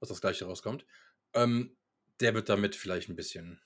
was 0.00 0.08
das 0.08 0.20
gleiche 0.20 0.46
rauskommt, 0.46 0.86
ähm, 1.34 1.76
der 2.20 2.34
wird 2.34 2.48
damit 2.48 2.74
vielleicht 2.74 3.10
ein 3.10 3.16
bisschen, 3.16 3.60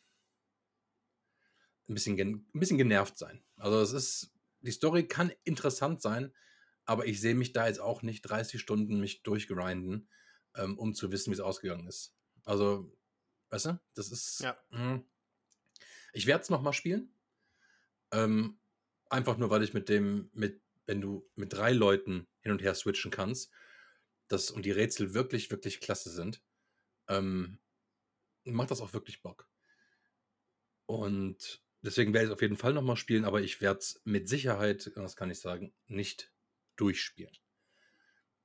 ein 1.89 1.95
bisschen, 1.95 2.19
ein 2.19 2.61
bisschen 2.61 2.79
genervt 2.79 3.17
sein. 3.19 3.43
Also 3.57 3.81
es 3.81 3.93
ist, 3.93 4.35
die 4.61 4.73
Story 4.73 5.07
kann 5.07 5.33
interessant 5.45 6.03
sein, 6.03 6.35
aber 6.85 7.07
ich 7.07 7.21
sehe 7.21 7.35
mich 7.35 7.53
da 7.53 7.69
jetzt 7.69 7.81
auch 7.81 8.03
nicht 8.03 8.23
30 8.23 8.61
Stunden 8.61 8.99
mich 9.01 9.23
durchgrinden 9.23 10.09
ähm, 10.57 10.79
um 10.79 10.95
zu 10.95 11.11
wissen, 11.13 11.31
wie 11.31 11.35
es 11.35 11.41
ausgegangen 11.41 11.87
ist. 11.87 12.15
Also, 12.45 12.93
weißt 13.51 13.67
du, 13.67 13.81
das 13.95 14.11
ist. 14.11 14.41
Ja. 14.41 14.57
Mh. 14.71 15.03
Ich 16.13 16.27
werde 16.27 16.43
es 16.43 16.51
nochmal 16.51 16.73
spielen. 16.73 17.15
Ähm, 18.13 18.59
einfach 19.09 19.39
nur, 19.39 19.51
weil 19.51 19.63
ich 19.63 19.73
mit 19.73 19.89
dem, 19.89 20.31
mit, 20.33 20.61
wenn 20.87 21.01
du 21.01 21.29
mit 21.35 21.53
drei 21.53 21.73
Leuten 21.73 22.27
hin 22.41 22.53
und 22.53 22.63
her 22.63 22.75
switchen 22.75 23.11
kannst, 23.11 23.51
das 24.29 24.51
und 24.51 24.65
die 24.65 24.71
Rätsel 24.71 25.15
wirklich, 25.15 25.51
wirklich 25.51 25.81
klasse 25.81 26.11
sind, 26.11 26.43
ähm, 27.09 27.59
macht 28.45 28.71
das 28.71 28.81
auch 28.81 28.93
wirklich 28.93 29.23
Bock. 29.23 29.49
Und 30.87 31.63
deswegen 31.81 32.13
werde 32.13 32.27
ich 32.27 32.31
es 32.31 32.35
auf 32.35 32.43
jeden 32.43 32.57
Fall 32.57 32.73
nochmal 32.73 32.97
spielen, 32.97 33.25
aber 33.25 33.41
ich 33.41 33.61
werde 33.61 33.79
es 33.79 34.01
mit 34.05 34.29
Sicherheit, 34.29 34.91
das 34.95 35.17
kann 35.17 35.31
ich 35.31 35.41
sagen, 35.41 35.75
nicht 35.87 36.33
durchspielen. 36.77 37.37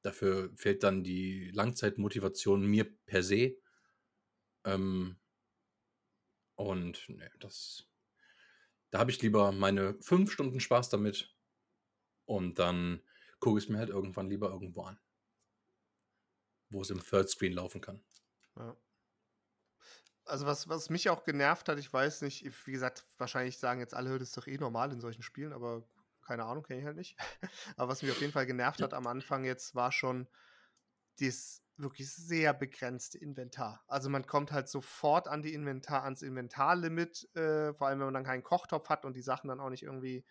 Dafür 0.02 0.52
fehlt 0.56 0.84
dann 0.84 1.04
die 1.04 1.50
Langzeitmotivation 1.52 2.66
mir 2.66 2.86
per 3.06 3.24
se. 3.24 3.58
Ähm, 4.64 5.18
und 6.56 7.08
ne, 7.10 7.32
das. 7.40 7.86
Da 8.90 9.00
habe 9.00 9.12
ich 9.12 9.22
lieber 9.22 9.52
meine 9.52 9.96
fünf 10.02 10.32
Stunden 10.32 10.60
Spaß 10.60 10.90
damit. 10.90 11.36
Und 12.26 12.60
dann 12.60 13.02
gucke 13.40 13.60
ich 13.60 13.66
es 13.66 13.70
mir 13.70 13.78
halt 13.78 13.90
irgendwann 13.90 14.30
lieber 14.30 14.50
irgendwo 14.50 14.84
an. 14.84 15.00
Wo 16.70 16.82
es 16.82 16.90
im 16.90 17.04
Third 17.04 17.30
Screen 17.30 17.54
laufen 17.54 17.82
kann. 17.82 18.04
Ja. 18.56 18.76
Also 20.26 20.46
was, 20.46 20.68
was 20.68 20.90
mich 20.90 21.10
auch 21.10 21.24
genervt 21.24 21.70
hat, 21.70 21.80
ich 21.80 21.92
weiß 21.92 22.22
nicht, 22.22 22.44
wie 22.66 22.72
gesagt, 22.72 23.06
wahrscheinlich 23.18 23.58
sagen 23.60 23.80
jetzt 23.80 23.94
alle, 23.94 24.20
das 24.20 24.30
ist 24.30 24.38
doch 24.38 24.48
eh 24.48 24.58
normal 24.58 24.92
in 24.92 25.00
solchen 25.00 25.24
Spielen, 25.24 25.54
aber 25.54 25.88
keine 26.28 26.46
Ahnung, 26.46 26.64
kenne 26.64 26.80
ich 26.80 26.86
halt 26.86 26.98
nicht. 26.98 27.18
Aber 27.78 27.90
was 27.90 28.02
mich 28.02 28.12
auf 28.12 28.22
jeden 28.22 28.34
Fall 28.34 28.46
genervt 28.46 28.82
hat 28.82 28.94
am 28.94 29.08
Anfang 29.08 29.44
jetzt, 29.44 29.76
war 29.76 29.92
schon 29.92 30.28
das 31.20 31.64
wirklich 31.78 32.12
sehr 32.12 32.54
begrenzte 32.54 33.18
Inventar. 33.18 33.84
Also 33.88 34.10
man 34.10 34.26
kommt 34.26 34.52
halt 34.52 34.68
sofort 34.68 35.28
an 35.28 35.42
die 35.42 35.54
Inventar, 35.54 36.04
ans 36.04 36.22
Inventarlimit, 36.22 37.36
äh, 37.36 37.74
vor 37.74 37.88
allem 37.88 38.00
wenn 38.00 38.08
man 38.08 38.14
dann 38.16 38.24
keinen 38.24 38.44
Kochtopf 38.44 38.90
hat 38.90 39.06
und 39.06 39.16
die 39.16 39.22
Sachen 39.22 39.48
dann 39.48 39.60
auch 39.60 39.70
nicht 39.70 39.84
irgendwie 39.84 40.26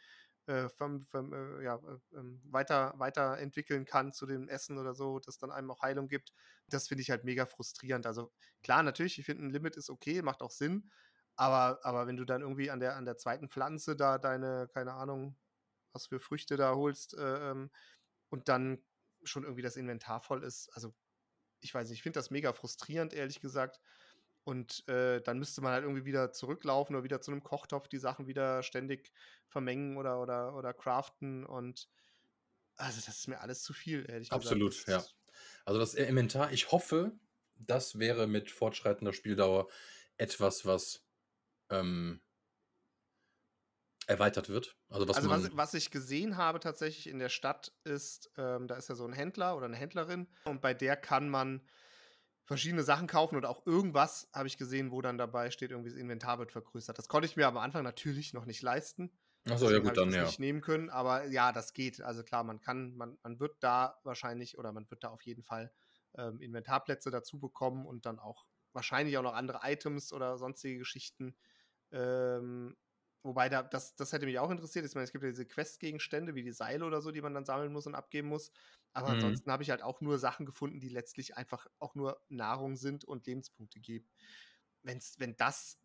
äh, 0.47 0.69
vom, 0.69 1.03
vom, 1.03 1.33
äh, 1.33 1.65
ja, 1.65 1.77
äh, 1.77 2.19
ähm, 2.19 2.41
weiter, 2.45 2.95
weiterentwickeln 2.97 3.85
kann 3.85 4.13
zu 4.13 4.27
dem 4.27 4.49
Essen 4.49 4.79
oder 4.79 4.95
so, 4.95 5.19
das 5.21 5.39
dann 5.39 5.51
einem 5.51 5.71
auch 5.71 5.83
Heilung 5.83 6.09
gibt. 6.09 6.33
Das 6.69 6.89
finde 6.89 7.03
ich 7.03 7.11
halt 7.11 7.25
mega 7.25 7.47
frustrierend. 7.47 8.07
Also 8.07 8.33
klar, 8.63 8.83
natürlich, 8.83 9.19
ich 9.19 9.27
finde 9.27 9.47
ein 9.47 9.51
Limit 9.51 9.77
ist 9.77 9.91
okay, 9.91 10.23
macht 10.23 10.43
auch 10.43 10.51
Sinn, 10.51 10.91
aber, 11.37 11.81
aber 11.85 12.07
wenn 12.07 12.17
du 12.17 12.25
dann 12.25 12.43
irgendwie 12.43 12.71
an 12.71 12.81
der, 12.81 12.97
an 12.97 13.05
der 13.05 13.19
zweiten 13.19 13.49
Pflanze 13.49 13.97
da 13.97 14.19
deine, 14.19 14.69
keine 14.73 14.95
Ahnung, 14.95 15.37
was 15.97 16.07
für 16.07 16.21
Früchte 16.21 16.57
da 16.57 16.75
holst 16.75 17.15
äh, 17.15 17.51
ähm, 17.51 17.71
und 18.29 18.49
dann 18.49 18.85
schon 19.25 19.43
irgendwie 19.43 19.63
das 19.63 19.77
Inventar 19.77 20.21
voll 20.21 20.45
ist. 20.45 20.71
Also, 20.75 20.95
ich 21.61 21.75
weiß 21.75 21.89
nicht, 21.89 21.99
ich 21.99 22.03
finde 22.03 22.19
das 22.19 22.31
mega 22.31 22.53
frustrierend, 22.53 23.13
ehrlich 23.15 23.41
gesagt. 23.41 23.81
Und 24.45 24.87
äh, 24.89 25.21
dann 25.23 25.41
müsste 25.41 25.61
man 25.61 25.73
halt 25.73 25.83
irgendwie 25.83 26.05
wieder 26.05 26.31
zurücklaufen 26.31 26.95
oder 26.95 27.03
wieder 27.03 27.21
zu 27.21 27.33
einem 27.33 27.43
Kochtopf 27.43 27.89
die 27.89 27.99
Sachen 27.99 28.29
wieder 28.29 28.63
ständig 28.63 29.13
vermengen 29.49 29.97
oder, 29.97 30.21
oder, 30.21 30.55
oder 30.55 30.73
craften. 30.73 31.45
Und 31.45 31.89
also 32.77 33.01
das 33.05 33.19
ist 33.19 33.29
mir 33.29 33.41
alles 33.41 33.63
zu 33.63 33.73
viel, 33.73 34.09
ehrlich 34.09 34.31
Absolut, 34.31 34.73
gesagt. 34.73 34.89
ja. 34.89 35.05
Also 35.65 35.81
das 35.81 35.95
Inventar, 35.95 36.53
ich 36.53 36.71
hoffe, 36.71 37.19
das 37.57 37.99
wäre 37.99 38.29
mit 38.29 38.51
fortschreitender 38.51 39.13
Spieldauer 39.13 39.69
etwas, 40.17 40.65
was 40.65 41.05
ähm, 41.71 42.21
erweitert 44.07 44.49
wird. 44.49 44.77
Also, 44.89 45.09
was, 45.09 45.17
Also 45.17 45.31
was, 45.31 45.57
was 45.57 45.75
ich 45.75 45.91
gesehen 45.91 46.37
habe 46.37 46.61
tatsächlich 46.61 47.09
in 47.09 47.19
der 47.19 47.29
Stadt 47.29 47.73
ist, 47.85 48.31
ähm, 48.37 48.69
da 48.69 48.77
ist 48.77 48.89
ja 48.89 48.95
so 48.95 49.05
ein 49.05 49.13
Händler 49.13 49.57
oder 49.57 49.67
eine 49.67 49.77
Händlerin 49.77 50.29
und 50.45 50.61
bei 50.61 50.75
der 50.75 50.97
kann 50.97 51.29
man 51.29 51.67
verschiedene 52.45 52.85
Sachen 52.85 53.09
kaufen 53.09 53.37
und 53.37 53.45
auch 53.45 53.67
irgendwas 53.67 54.29
habe 54.33 54.47
ich 54.47 54.57
gesehen, 54.57 54.93
wo 54.93 55.03
dann 55.03 55.19
dabei 55.19 55.51
steht, 55.51 55.73
irgendwie 55.73 55.91
das 55.91 55.99
Inventar 55.99 56.39
wird 56.39 56.53
vergrößert. 56.53 56.97
Das 56.97 57.09
konnte 57.09 57.27
ich 57.27 57.37
mir 57.37 57.49
am 57.49 57.57
Anfang 57.57 57.83
natürlich 57.83 58.33
noch 58.33 58.47
nicht 58.47 58.63
leisten. 58.63 59.11
Achso, 59.49 59.71
ja 59.71 59.79
gut, 59.79 59.97
dann 59.97 60.13
ja. 60.13 60.25
nicht 60.25 60.41
nehmen 60.41 60.61
können, 60.61 60.91
aber 60.91 61.27
ja, 61.27 61.53
das 61.53 61.73
geht. 61.73 62.01
Also 62.01 62.23
klar, 62.23 62.45
man 62.45 62.61
kann, 62.61 62.97
man, 62.97 63.19
man 63.23 63.39
wird 63.39 63.57
da 63.61 63.99
wahrscheinlich 64.03 64.59
oder 64.59 64.73
man 64.73 64.89
wird 64.91 65.05
da 65.05 65.09
auf 65.09 65.23
jeden 65.23 65.43
Fall 65.43 65.73
ähm, 66.17 66.41
Inventarplätze 66.41 67.11
dazu 67.11 67.39
bekommen 67.39 67.87
und 67.87 68.07
dann 68.07 68.19
auch 68.19 68.47
wahrscheinlich 68.73 69.19
auch 69.19 69.23
noch 69.23 69.35
andere 69.35 69.61
Items 69.63 70.13
oder 70.13 70.39
sonstige 70.39 70.79
Geschichten. 70.79 71.37
Ähm, 71.93 72.77
wobei 73.23 73.49
da, 73.49 73.63
das, 73.63 73.97
das 73.97 74.13
hätte 74.13 74.27
mich 74.27 74.39
auch 74.39 74.51
interessiert. 74.51 74.85
Ich 74.87 74.95
meine, 74.95 75.05
es 75.05 75.13
gibt 75.13 75.25
ja 75.25 75.31
diese 75.31 75.47
Questgegenstände 75.47 76.35
wie 76.35 76.43
die 76.43 76.53
Seile 76.53 76.85
oder 76.85 77.03
so, 77.03 77.11
die 77.11 77.23
man 77.23 77.35
dann 77.35 77.45
sammeln 77.45 77.73
muss 77.73 77.87
und 77.87 77.95
abgeben 77.95 78.29
muss. 78.29 78.53
Aber 78.93 79.09
Mhm. 79.09 79.11
ansonsten 79.11 79.51
habe 79.51 79.63
ich 79.63 79.71
halt 79.71 79.83
auch 79.83 80.01
nur 80.01 80.19
Sachen 80.19 80.47
gefunden, 80.47 80.81
die 80.81 80.89
letztlich 80.89 81.37
einfach 81.37 81.67
auch 81.79 81.95
nur 81.95 82.23
Nahrung 82.29 82.77
sind 82.77 83.05
und 83.05 83.27
Lebenspunkte 83.27 83.81
geben. 83.81 84.09
Wenn's, 84.83 85.17
wenn 85.19 85.37
das 85.37 85.81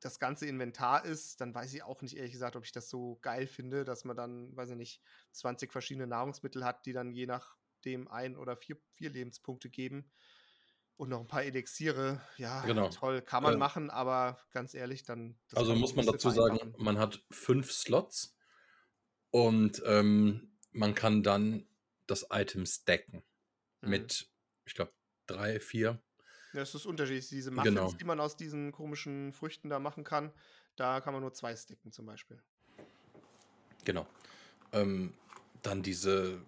das 0.00 0.18
ganze 0.18 0.46
Inventar 0.46 1.04
ist, 1.04 1.40
dann 1.40 1.54
weiß 1.54 1.72
ich 1.74 1.82
auch 1.84 2.02
nicht 2.02 2.16
ehrlich 2.16 2.32
gesagt, 2.32 2.56
ob 2.56 2.64
ich 2.64 2.72
das 2.72 2.88
so 2.90 3.18
geil 3.22 3.46
finde, 3.46 3.84
dass 3.84 4.04
man 4.04 4.16
dann, 4.16 4.56
weiß 4.56 4.70
ich 4.70 4.76
nicht, 4.76 5.02
20 5.32 5.72
verschiedene 5.72 6.06
Nahrungsmittel 6.08 6.64
hat, 6.64 6.86
die 6.86 6.92
dann 6.92 7.12
je 7.14 7.26
nachdem 7.26 8.08
ein 8.08 8.36
oder 8.36 8.56
vier, 8.56 8.78
vier 8.94 9.10
Lebenspunkte 9.10 9.70
geben. 9.70 10.10
Und 10.96 11.08
noch 11.08 11.20
ein 11.20 11.26
paar 11.26 11.42
Elixiere. 11.42 12.20
Ja, 12.36 12.64
Genau. 12.64 12.88
toll, 12.90 13.22
kann 13.22 13.42
man 13.42 13.54
Äh, 13.54 13.56
machen, 13.58 13.90
aber 13.90 14.38
ganz 14.52 14.74
ehrlich, 14.74 15.02
dann. 15.04 15.36
das 15.50 15.58
Also 15.60 15.74
muss 15.74 15.94
man 15.96 16.06
dazu 16.06 16.30
sagen, 16.30 16.56
vereinfachen. 16.56 16.84
man 16.84 16.98
hat 16.98 17.22
fünf 17.30 17.72
Slots 17.72 18.36
und 19.30 19.82
ähm, 19.86 20.52
man 20.70 20.94
kann 20.94 21.22
dann 21.22 21.66
das 22.06 22.26
Item 22.30 22.66
stacken 22.66 23.22
Mhm. 23.80 23.90
mit, 23.90 24.30
ich 24.64 24.74
glaube, 24.74 24.92
drei, 25.26 25.58
vier. 25.60 26.00
Ja, 26.52 26.60
es 26.60 26.74
ist 26.74 26.86
unterschiedlich. 26.86 27.28
Diese 27.30 27.50
Muffins, 27.50 27.74
Genau. 27.74 27.92
die 27.92 28.04
man 28.04 28.20
aus 28.20 28.36
diesen 28.36 28.70
komischen 28.70 29.32
Früchten 29.32 29.70
da 29.70 29.78
machen 29.78 30.04
kann, 30.04 30.32
da 30.76 31.00
kann 31.00 31.14
man 31.14 31.22
nur 31.22 31.32
zwei 31.32 31.56
sticken 31.56 31.90
zum 31.90 32.06
Beispiel. 32.06 32.40
Genau. 33.84 34.06
Ähm, 34.72 35.14
dann 35.62 35.82
diese 35.82 36.42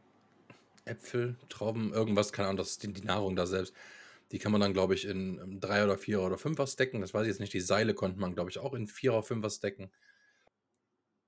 Äpfel, 0.84 1.36
Trauben, 1.48 1.92
irgendwas, 1.92 2.32
keine 2.32 2.48
Ahnung, 2.48 2.58
das 2.58 2.70
ist 2.72 2.82
die, 2.82 2.92
die 2.92 3.02
Nahrung 3.04 3.34
da 3.36 3.46
selbst. 3.46 3.74
Die 4.34 4.40
kann 4.40 4.50
man 4.50 4.60
dann, 4.60 4.72
glaube 4.74 4.94
ich, 4.94 5.04
in 5.04 5.38
ähm, 5.38 5.60
drei 5.60 5.84
oder 5.84 5.96
vier 5.96 6.20
oder 6.20 6.38
fünfer 6.38 6.66
stacken. 6.66 7.00
Das 7.00 7.14
weiß 7.14 7.22
ich 7.22 7.28
jetzt 7.28 7.38
nicht. 7.38 7.52
Die 7.52 7.60
Seile 7.60 7.94
konnte 7.94 8.18
man, 8.18 8.34
glaube 8.34 8.50
ich, 8.50 8.58
auch 8.58 8.74
in 8.74 8.88
vierer, 8.88 9.22
fünfer 9.22 9.48
stacken. 9.48 9.92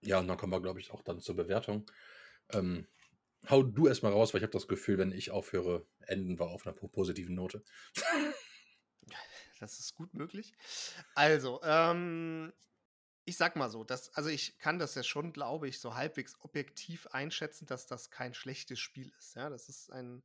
Ja, 0.00 0.18
und 0.18 0.26
dann 0.26 0.36
kommen 0.36 0.52
wir, 0.52 0.60
glaube 0.60 0.80
ich, 0.80 0.90
auch 0.90 1.02
dann 1.02 1.20
zur 1.20 1.36
Bewertung. 1.36 1.88
Ähm, 2.50 2.88
hau 3.48 3.62
du 3.62 3.86
erstmal 3.86 4.10
raus, 4.10 4.34
weil 4.34 4.40
ich 4.40 4.42
habe 4.42 4.52
das 4.52 4.66
Gefühl, 4.66 4.98
wenn 4.98 5.12
ich 5.12 5.30
aufhöre, 5.30 5.86
enden 6.00 6.40
wir 6.40 6.48
auf 6.48 6.66
einer 6.66 6.74
po- 6.74 6.88
positiven 6.88 7.36
Note. 7.36 7.62
Das 9.60 9.78
ist 9.78 9.94
gut 9.94 10.12
möglich. 10.12 10.52
Also, 11.14 11.60
ähm, 11.62 12.52
ich 13.24 13.36
sag 13.38 13.56
mal 13.56 13.70
so, 13.70 13.84
dass, 13.84 14.12
also 14.14 14.28
ich 14.28 14.58
kann 14.58 14.78
das 14.78 14.96
ja 14.96 15.02
schon, 15.02 15.32
glaube 15.32 15.66
ich, 15.68 15.80
so 15.80 15.94
halbwegs 15.94 16.38
objektiv 16.40 17.06
einschätzen, 17.06 17.66
dass 17.66 17.86
das 17.86 18.10
kein 18.10 18.34
schlechtes 18.34 18.80
Spiel 18.80 19.10
ist. 19.18 19.34
Ja, 19.34 19.48
das 19.48 19.70
ist 19.70 19.90
ein 19.90 20.22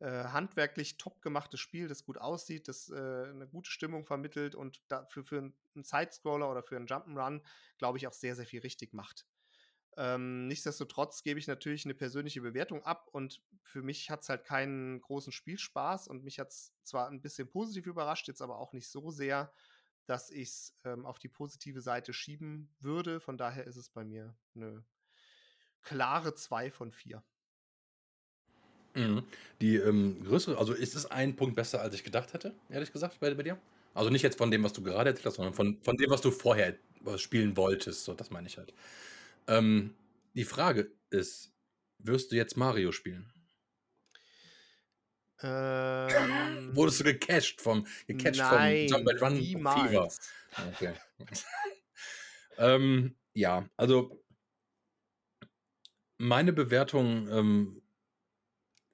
äh, 0.00 0.24
handwerklich 0.24 0.96
top 0.98 1.22
gemachtes 1.22 1.60
Spiel, 1.60 1.86
das 1.86 2.04
gut 2.04 2.18
aussieht, 2.18 2.68
das 2.68 2.88
äh, 2.90 2.94
eine 2.94 3.46
gute 3.46 3.70
Stimmung 3.70 4.06
vermittelt 4.06 4.54
und 4.54 4.82
dafür 4.88 5.24
für 5.24 5.38
einen 5.38 5.84
Sidescroller 5.84 6.50
oder 6.50 6.62
für 6.62 6.76
einen 6.76 6.86
Jump'n'Run, 6.86 7.42
glaube 7.78 7.98
ich, 7.98 8.06
auch 8.06 8.12
sehr, 8.12 8.34
sehr 8.34 8.46
viel 8.46 8.60
richtig 8.60 8.94
macht. 8.94 9.26
Ähm, 9.96 10.46
nichtsdestotrotz 10.46 11.22
gebe 11.22 11.38
ich 11.38 11.46
natürlich 11.46 11.84
eine 11.84 11.94
persönliche 11.94 12.40
Bewertung 12.40 12.82
ab 12.84 13.08
und 13.12 13.42
für 13.62 13.82
mich 13.82 14.08
hat 14.08 14.22
es 14.22 14.28
halt 14.28 14.44
keinen 14.44 15.00
großen 15.00 15.32
Spielspaß 15.32 16.08
und 16.08 16.24
mich 16.24 16.38
hat 16.38 16.48
es 16.48 16.72
zwar 16.84 17.08
ein 17.08 17.20
bisschen 17.20 17.50
positiv 17.50 17.86
überrascht, 17.86 18.28
jetzt 18.28 18.40
aber 18.40 18.58
auch 18.58 18.72
nicht 18.72 18.88
so 18.88 19.10
sehr, 19.10 19.52
dass 20.06 20.30
ich 20.30 20.48
es 20.48 20.78
ähm, 20.84 21.04
auf 21.04 21.18
die 21.18 21.28
positive 21.28 21.82
Seite 21.82 22.12
schieben 22.12 22.74
würde. 22.78 23.20
Von 23.20 23.36
daher 23.36 23.66
ist 23.66 23.76
es 23.76 23.90
bei 23.90 24.04
mir 24.04 24.36
eine 24.54 24.84
klare 25.82 26.34
2 26.34 26.70
von 26.70 26.92
4. 26.92 27.22
Mhm. 28.94 29.22
Die 29.60 29.76
ähm, 29.76 30.22
größere, 30.24 30.58
also 30.58 30.72
ist 30.72 30.94
es 30.94 31.06
ein 31.06 31.36
Punkt 31.36 31.54
besser, 31.56 31.80
als 31.80 31.94
ich 31.94 32.04
gedacht 32.04 32.32
hätte, 32.32 32.54
ehrlich 32.68 32.92
gesagt, 32.92 33.20
bei, 33.20 33.32
bei 33.34 33.42
dir? 33.42 33.58
Also 33.94 34.10
nicht 34.10 34.22
jetzt 34.22 34.38
von 34.38 34.50
dem, 34.50 34.62
was 34.62 34.72
du 34.72 34.82
gerade 34.82 35.10
erzählt 35.10 35.26
hast, 35.26 35.34
sondern 35.36 35.54
von, 35.54 35.78
von 35.82 35.96
dem, 35.96 36.10
was 36.10 36.20
du 36.20 36.30
vorher 36.30 36.76
spielen 37.16 37.56
wolltest. 37.56 38.04
So, 38.04 38.14
das 38.14 38.30
meine 38.30 38.46
ich 38.46 38.58
halt. 38.58 38.72
Ähm, 39.46 39.94
die 40.34 40.44
Frage 40.44 40.90
ist, 41.10 41.52
wirst 41.98 42.32
du 42.32 42.36
jetzt 42.36 42.56
Mario 42.56 42.92
spielen? 42.92 43.32
Ähm, 45.42 46.74
Wurdest 46.76 47.00
du 47.00 47.04
gecatcht 47.04 47.60
vom, 47.60 47.86
gecatcht 48.06 48.40
vom 48.40 48.58
nein, 48.58 48.88
Jump 48.88 49.08
and 49.08 49.22
Run 49.22 49.36
Fever? 49.36 49.56
niemals. 49.56 50.20
Okay. 50.74 50.92
ähm, 52.58 53.16
ja, 53.32 53.68
also 53.76 54.22
meine 56.18 56.52
Bewertung 56.52 57.28
ähm, 57.28 57.82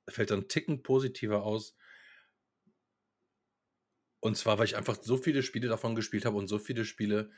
fällt 0.09 0.31
dann 0.31 0.49
Ticken 0.49 0.83
positiver 0.83 1.42
aus. 1.42 1.77
Und 4.21 4.37
zwar, 4.37 4.59
weil 4.59 4.66
ich 4.66 4.77
einfach 4.77 4.99
so 5.03 5.16
viele 5.16 5.42
Spiele 5.42 5.69
davon 5.69 5.95
gespielt 5.95 6.25
habe 6.25 6.37
und 6.37 6.49
so 6.49 6.59
viele 6.59 6.85
Spiele 6.85 7.31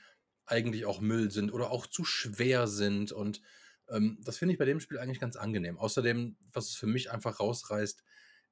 eigentlich 0.46 0.86
auch 0.86 1.00
Müll 1.00 1.30
sind 1.30 1.52
oder 1.52 1.70
auch 1.70 1.86
zu 1.86 2.04
schwer 2.04 2.66
sind. 2.66 3.12
Und 3.12 3.42
ähm, 3.90 4.18
das 4.24 4.38
finde 4.38 4.52
ich 4.52 4.58
bei 4.58 4.64
dem 4.64 4.80
Spiel 4.80 4.98
eigentlich 4.98 5.20
ganz 5.20 5.36
angenehm. 5.36 5.78
Außerdem, 5.78 6.36
was 6.52 6.70
es 6.70 6.76
für 6.76 6.86
mich 6.86 7.10
einfach 7.10 7.40
rausreißt, 7.40 8.02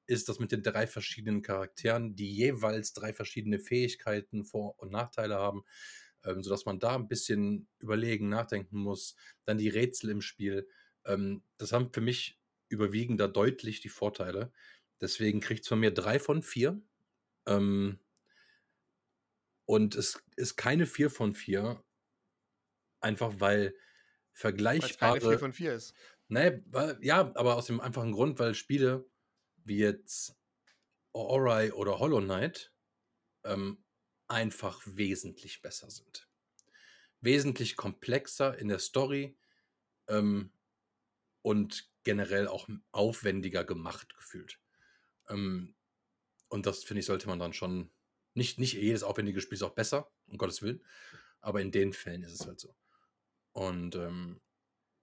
ist 0.07 0.29
das 0.29 0.39
mit 0.39 0.53
den 0.53 0.63
drei 0.63 0.87
verschiedenen 0.87 1.43
Charakteren, 1.43 2.15
die 2.15 2.33
jeweils 2.33 2.93
drei 2.93 3.13
verschiedene 3.13 3.59
Fähigkeiten, 3.59 4.45
Vor- 4.45 4.79
und 4.79 4.93
Nachteile 4.93 5.37
haben, 5.37 5.65
ähm, 6.25 6.43
sodass 6.43 6.65
man 6.65 6.79
da 6.79 6.95
ein 6.95 7.09
bisschen 7.09 7.69
überlegen, 7.79 8.29
nachdenken 8.29 8.79
muss. 8.79 9.17
Dann 9.45 9.59
die 9.59 9.69
Rätsel 9.69 10.11
im 10.11 10.21
Spiel. 10.21 10.69
Ähm, 11.05 11.43
das 11.57 11.73
haben 11.73 11.93
für 11.93 12.01
mich 12.01 12.39
überwiegend 12.69 13.21
da 13.21 13.29
deutlich 13.29 13.81
die 13.81 13.89
Vorteile. 13.89 14.53
Deswegen 15.01 15.41
kriegt 15.41 15.63
es 15.63 15.69
von 15.69 15.81
mir 15.81 15.93
drei 15.93 16.19
von 16.19 16.43
vier. 16.43 16.81
Ähm, 17.47 18.01
und 19.65 19.95
es 19.95 20.23
ist 20.37 20.57
keine 20.57 20.87
vier 20.87 21.11
von 21.11 21.35
vier, 21.35 21.85
einfach 23.01 23.35
weil 23.41 23.75
Weil 24.79 24.91
es 24.91 24.99
keine 24.99 25.21
4 25.21 25.39
vergleichbare. 25.39 25.39
von 25.39 25.53
4 25.53 25.75
ist. 25.75 25.95
Nee, 26.29 26.63
weil, 26.67 26.99
ja, 27.03 27.33
aber 27.37 27.57
aus 27.57 27.67
dem 27.67 27.81
einfachen 27.81 28.13
Grund, 28.13 28.39
weil 28.39 28.55
Spiele 28.55 29.09
wie 29.65 29.79
jetzt 29.79 30.37
Ori 31.13 31.73
oder 31.73 31.99
Hollow 31.99 32.21
Knight 32.21 32.73
ähm, 33.45 33.85
einfach 34.29 34.83
wesentlich 34.87 35.63
besser 35.63 35.91
sind. 35.91 36.29
Wesentlich 37.21 37.77
komplexer 37.77 38.59
in 38.59 38.69
der 38.69 38.79
Story 38.79 39.39
ähm, 40.09 40.53
und 41.43 41.91
generell 42.07 42.47
auch 42.47 42.69
aufwendiger 42.93 43.65
gemacht 43.65 44.15
gefühlt. 44.17 44.61
Ähm, 45.29 45.75
und 46.49 46.65
das 46.65 46.85
finde 46.85 47.01
ich, 47.01 47.07
sollte 47.07 47.29
man 47.29 47.39
dann 47.39 47.53
schon. 47.53 47.91
Nicht, 48.35 48.59
nicht 48.59 48.75
jedes 48.75 49.03
aufwendige 49.03 49.41
Spiel 49.41 49.57
ist 49.57 49.63
auch 49.63 49.75
besser, 49.75 50.13
um 50.27 50.37
Gottes 50.37 50.63
Willen. 50.63 50.85
Aber 51.41 51.61
in 51.63 51.73
den 51.73 51.93
Fällen 51.93 52.23
ist 52.23 52.35
es 52.35 52.47
halt 52.47 52.61
so. 52.61 52.77
Und 53.53 53.97
ähm, 53.97 54.41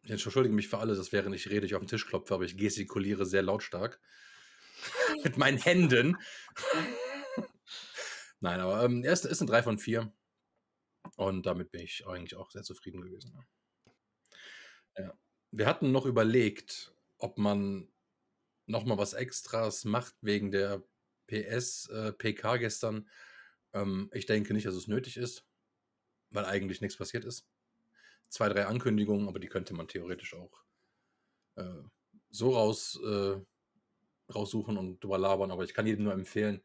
ich 0.03 0.11
entschuldige 0.11 0.53
mich 0.53 0.67
für 0.67 0.77
alle, 0.77 0.95
dass 0.95 1.11
während 1.11 1.35
ich 1.35 1.49
rede, 1.49 1.65
ich 1.65 1.75
auf 1.75 1.81
den 1.81 1.87
Tisch 1.87 2.05
klopfe, 2.05 2.35
aber 2.35 2.45
ich 2.45 2.57
gestikuliere 2.57 3.25
sehr 3.25 3.41
lautstark. 3.41 3.99
Mit 5.23 5.37
meinen 5.37 5.57
Händen. 5.57 6.17
Nein, 8.39 8.59
aber 8.59 8.83
ähm, 8.83 9.03
er 9.03 9.13
ist, 9.13 9.25
ist 9.25 9.41
ein 9.41 9.47
3 9.47 9.63
von 9.63 9.79
4. 9.79 10.13
Und 11.15 11.45
damit 11.45 11.71
bin 11.71 11.81
ich 11.81 12.05
eigentlich 12.07 12.35
auch 12.35 12.51
sehr 12.51 12.63
zufrieden 12.63 13.01
gewesen. 13.01 13.45
Ja. 14.97 15.17
Wir 15.51 15.65
hatten 15.65 15.91
noch 15.91 16.05
überlegt, 16.05 16.92
ob 17.23 17.37
man 17.37 17.87
nochmal 18.65 18.97
was 18.97 19.13
Extras 19.13 19.85
macht 19.85 20.13
wegen 20.21 20.51
der 20.51 20.83
PS, 21.27 21.87
äh, 21.87 22.11
PK 22.11 22.57
gestern. 22.57 23.07
Ähm, 23.71 24.09
ich 24.13 24.25
denke 24.25 24.53
nicht, 24.53 24.67
dass 24.67 24.75
es 24.75 24.89
nötig 24.89 25.15
ist, 25.15 25.45
weil 26.31 26.43
eigentlich 26.43 26.81
nichts 26.81 26.97
passiert 26.97 27.23
ist. 27.23 27.47
Zwei, 28.27 28.49
drei 28.49 28.65
Ankündigungen, 28.65 29.29
aber 29.29 29.39
die 29.39 29.47
könnte 29.47 29.73
man 29.73 29.87
theoretisch 29.87 30.33
auch 30.33 30.65
äh, 31.55 31.83
so 32.29 32.55
raus, 32.55 32.99
äh, 33.01 33.39
raussuchen 34.29 34.77
und 34.77 35.01
drüber 35.01 35.17
labern. 35.17 35.51
Aber 35.51 35.63
ich 35.63 35.73
kann 35.73 35.87
jedem 35.87 36.03
nur 36.03 36.13
empfehlen, 36.13 36.61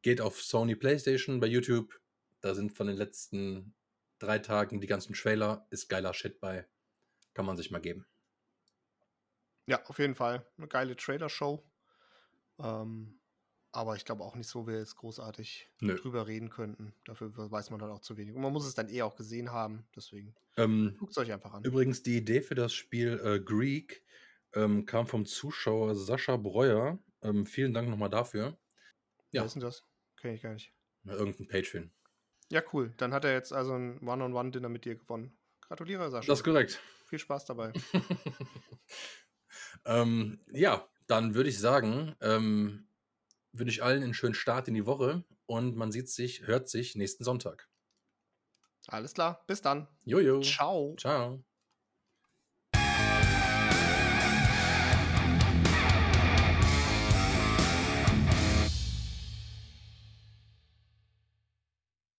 geht 0.00 0.22
auf 0.22 0.42
Sony 0.42 0.74
PlayStation 0.74 1.38
bei 1.38 1.48
YouTube. 1.48 2.00
Da 2.40 2.54
sind 2.54 2.72
von 2.72 2.86
den 2.86 2.96
letzten 2.96 3.74
drei 4.18 4.38
Tagen 4.38 4.80
die 4.80 4.86
ganzen 4.86 5.12
Trailer. 5.12 5.66
Ist 5.68 5.88
geiler 5.88 6.14
Shit 6.14 6.40
bei. 6.40 6.66
Kann 7.34 7.44
man 7.44 7.58
sich 7.58 7.70
mal 7.70 7.80
geben. 7.80 8.06
Ja, 9.66 9.84
auf 9.86 9.98
jeden 9.98 10.14
Fall. 10.14 10.46
Eine 10.56 10.68
geile 10.68 10.96
Trailer-Show. 10.96 11.64
Ähm, 12.58 13.20
aber 13.72 13.96
ich 13.96 14.04
glaube 14.04 14.24
auch 14.24 14.34
nicht 14.36 14.48
so, 14.48 14.66
wie 14.66 14.72
wir 14.72 14.78
jetzt 14.78 14.96
großartig 14.96 15.70
Nö. 15.80 15.96
drüber 15.96 16.26
reden 16.26 16.50
könnten. 16.50 16.94
Dafür 17.04 17.32
weiß 17.36 17.70
man 17.70 17.80
dann 17.80 17.90
auch 17.90 18.00
zu 18.00 18.16
wenig. 18.16 18.34
Und 18.34 18.42
man 18.42 18.52
muss 18.52 18.66
es 18.66 18.74
dann 18.74 18.88
eh 18.88 19.02
auch 19.02 19.16
gesehen 19.16 19.52
haben. 19.52 19.88
Deswegen 19.94 20.36
Ähm, 20.56 20.96
guckt 20.98 21.12
es 21.12 21.18
euch 21.18 21.32
einfach 21.32 21.52
an. 21.54 21.68
übrigens, 21.68 22.02
die 22.02 22.16
Idee 22.18 22.42
für 22.42 22.54
das 22.54 22.72
Spiel 22.74 23.20
äh, 23.24 23.40
Greek 23.40 24.04
ähm, 24.54 24.86
kam 24.86 25.06
vom 25.06 25.26
Zuschauer 25.26 25.94
Sascha 25.94 26.36
Breuer. 26.36 26.98
Ähm, 27.22 27.46
vielen 27.46 27.74
Dank 27.74 27.88
nochmal 27.88 28.10
dafür. 28.10 28.58
Wer 29.34 29.42
Ja, 29.42 29.44
ist 29.44 29.54
denn 29.54 29.62
das? 29.62 29.84
Kenne 30.16 30.34
ich 30.34 30.42
gar 30.42 30.52
nicht. 30.54 30.74
Na, 31.04 31.14
irgendein 31.14 31.48
Patreon. 31.48 31.90
Ja, 32.50 32.62
cool. 32.72 32.92
Dann 32.96 33.12
hat 33.12 33.24
er 33.24 33.32
jetzt 33.32 33.52
also 33.52 33.74
ein 33.74 33.98
One-on-One-Dinner 34.06 34.68
mit 34.68 34.84
dir 34.84 34.96
gewonnen. 34.96 35.36
Gratuliere, 35.60 36.10
Sascha. 36.10 36.30
Das 36.32 36.40
ist 36.40 36.44
korrekt. 36.44 36.80
Viel 37.04 37.18
Spaß 37.18 37.44
dabei. 37.46 37.72
ähm, 39.84 40.40
ja, 40.52 40.86
dann 41.06 41.34
würde 41.34 41.48
ich 41.48 41.58
sagen, 41.58 42.14
ähm, 42.20 42.88
wünsche 43.52 43.76
ich 43.76 43.82
allen 43.82 44.02
einen 44.02 44.14
schönen 44.14 44.34
Start 44.34 44.68
in 44.68 44.74
die 44.74 44.86
Woche 44.86 45.24
und 45.46 45.76
man 45.76 45.92
sieht 45.92 46.08
sich, 46.08 46.46
hört 46.46 46.68
sich 46.68 46.96
nächsten 46.96 47.24
Sonntag. 47.24 47.68
Alles 48.88 49.14
klar. 49.14 49.44
Bis 49.46 49.62
dann. 49.62 49.88
Jojo. 50.04 50.40
Ciao. 50.40 50.94
Ciao. 50.96 51.44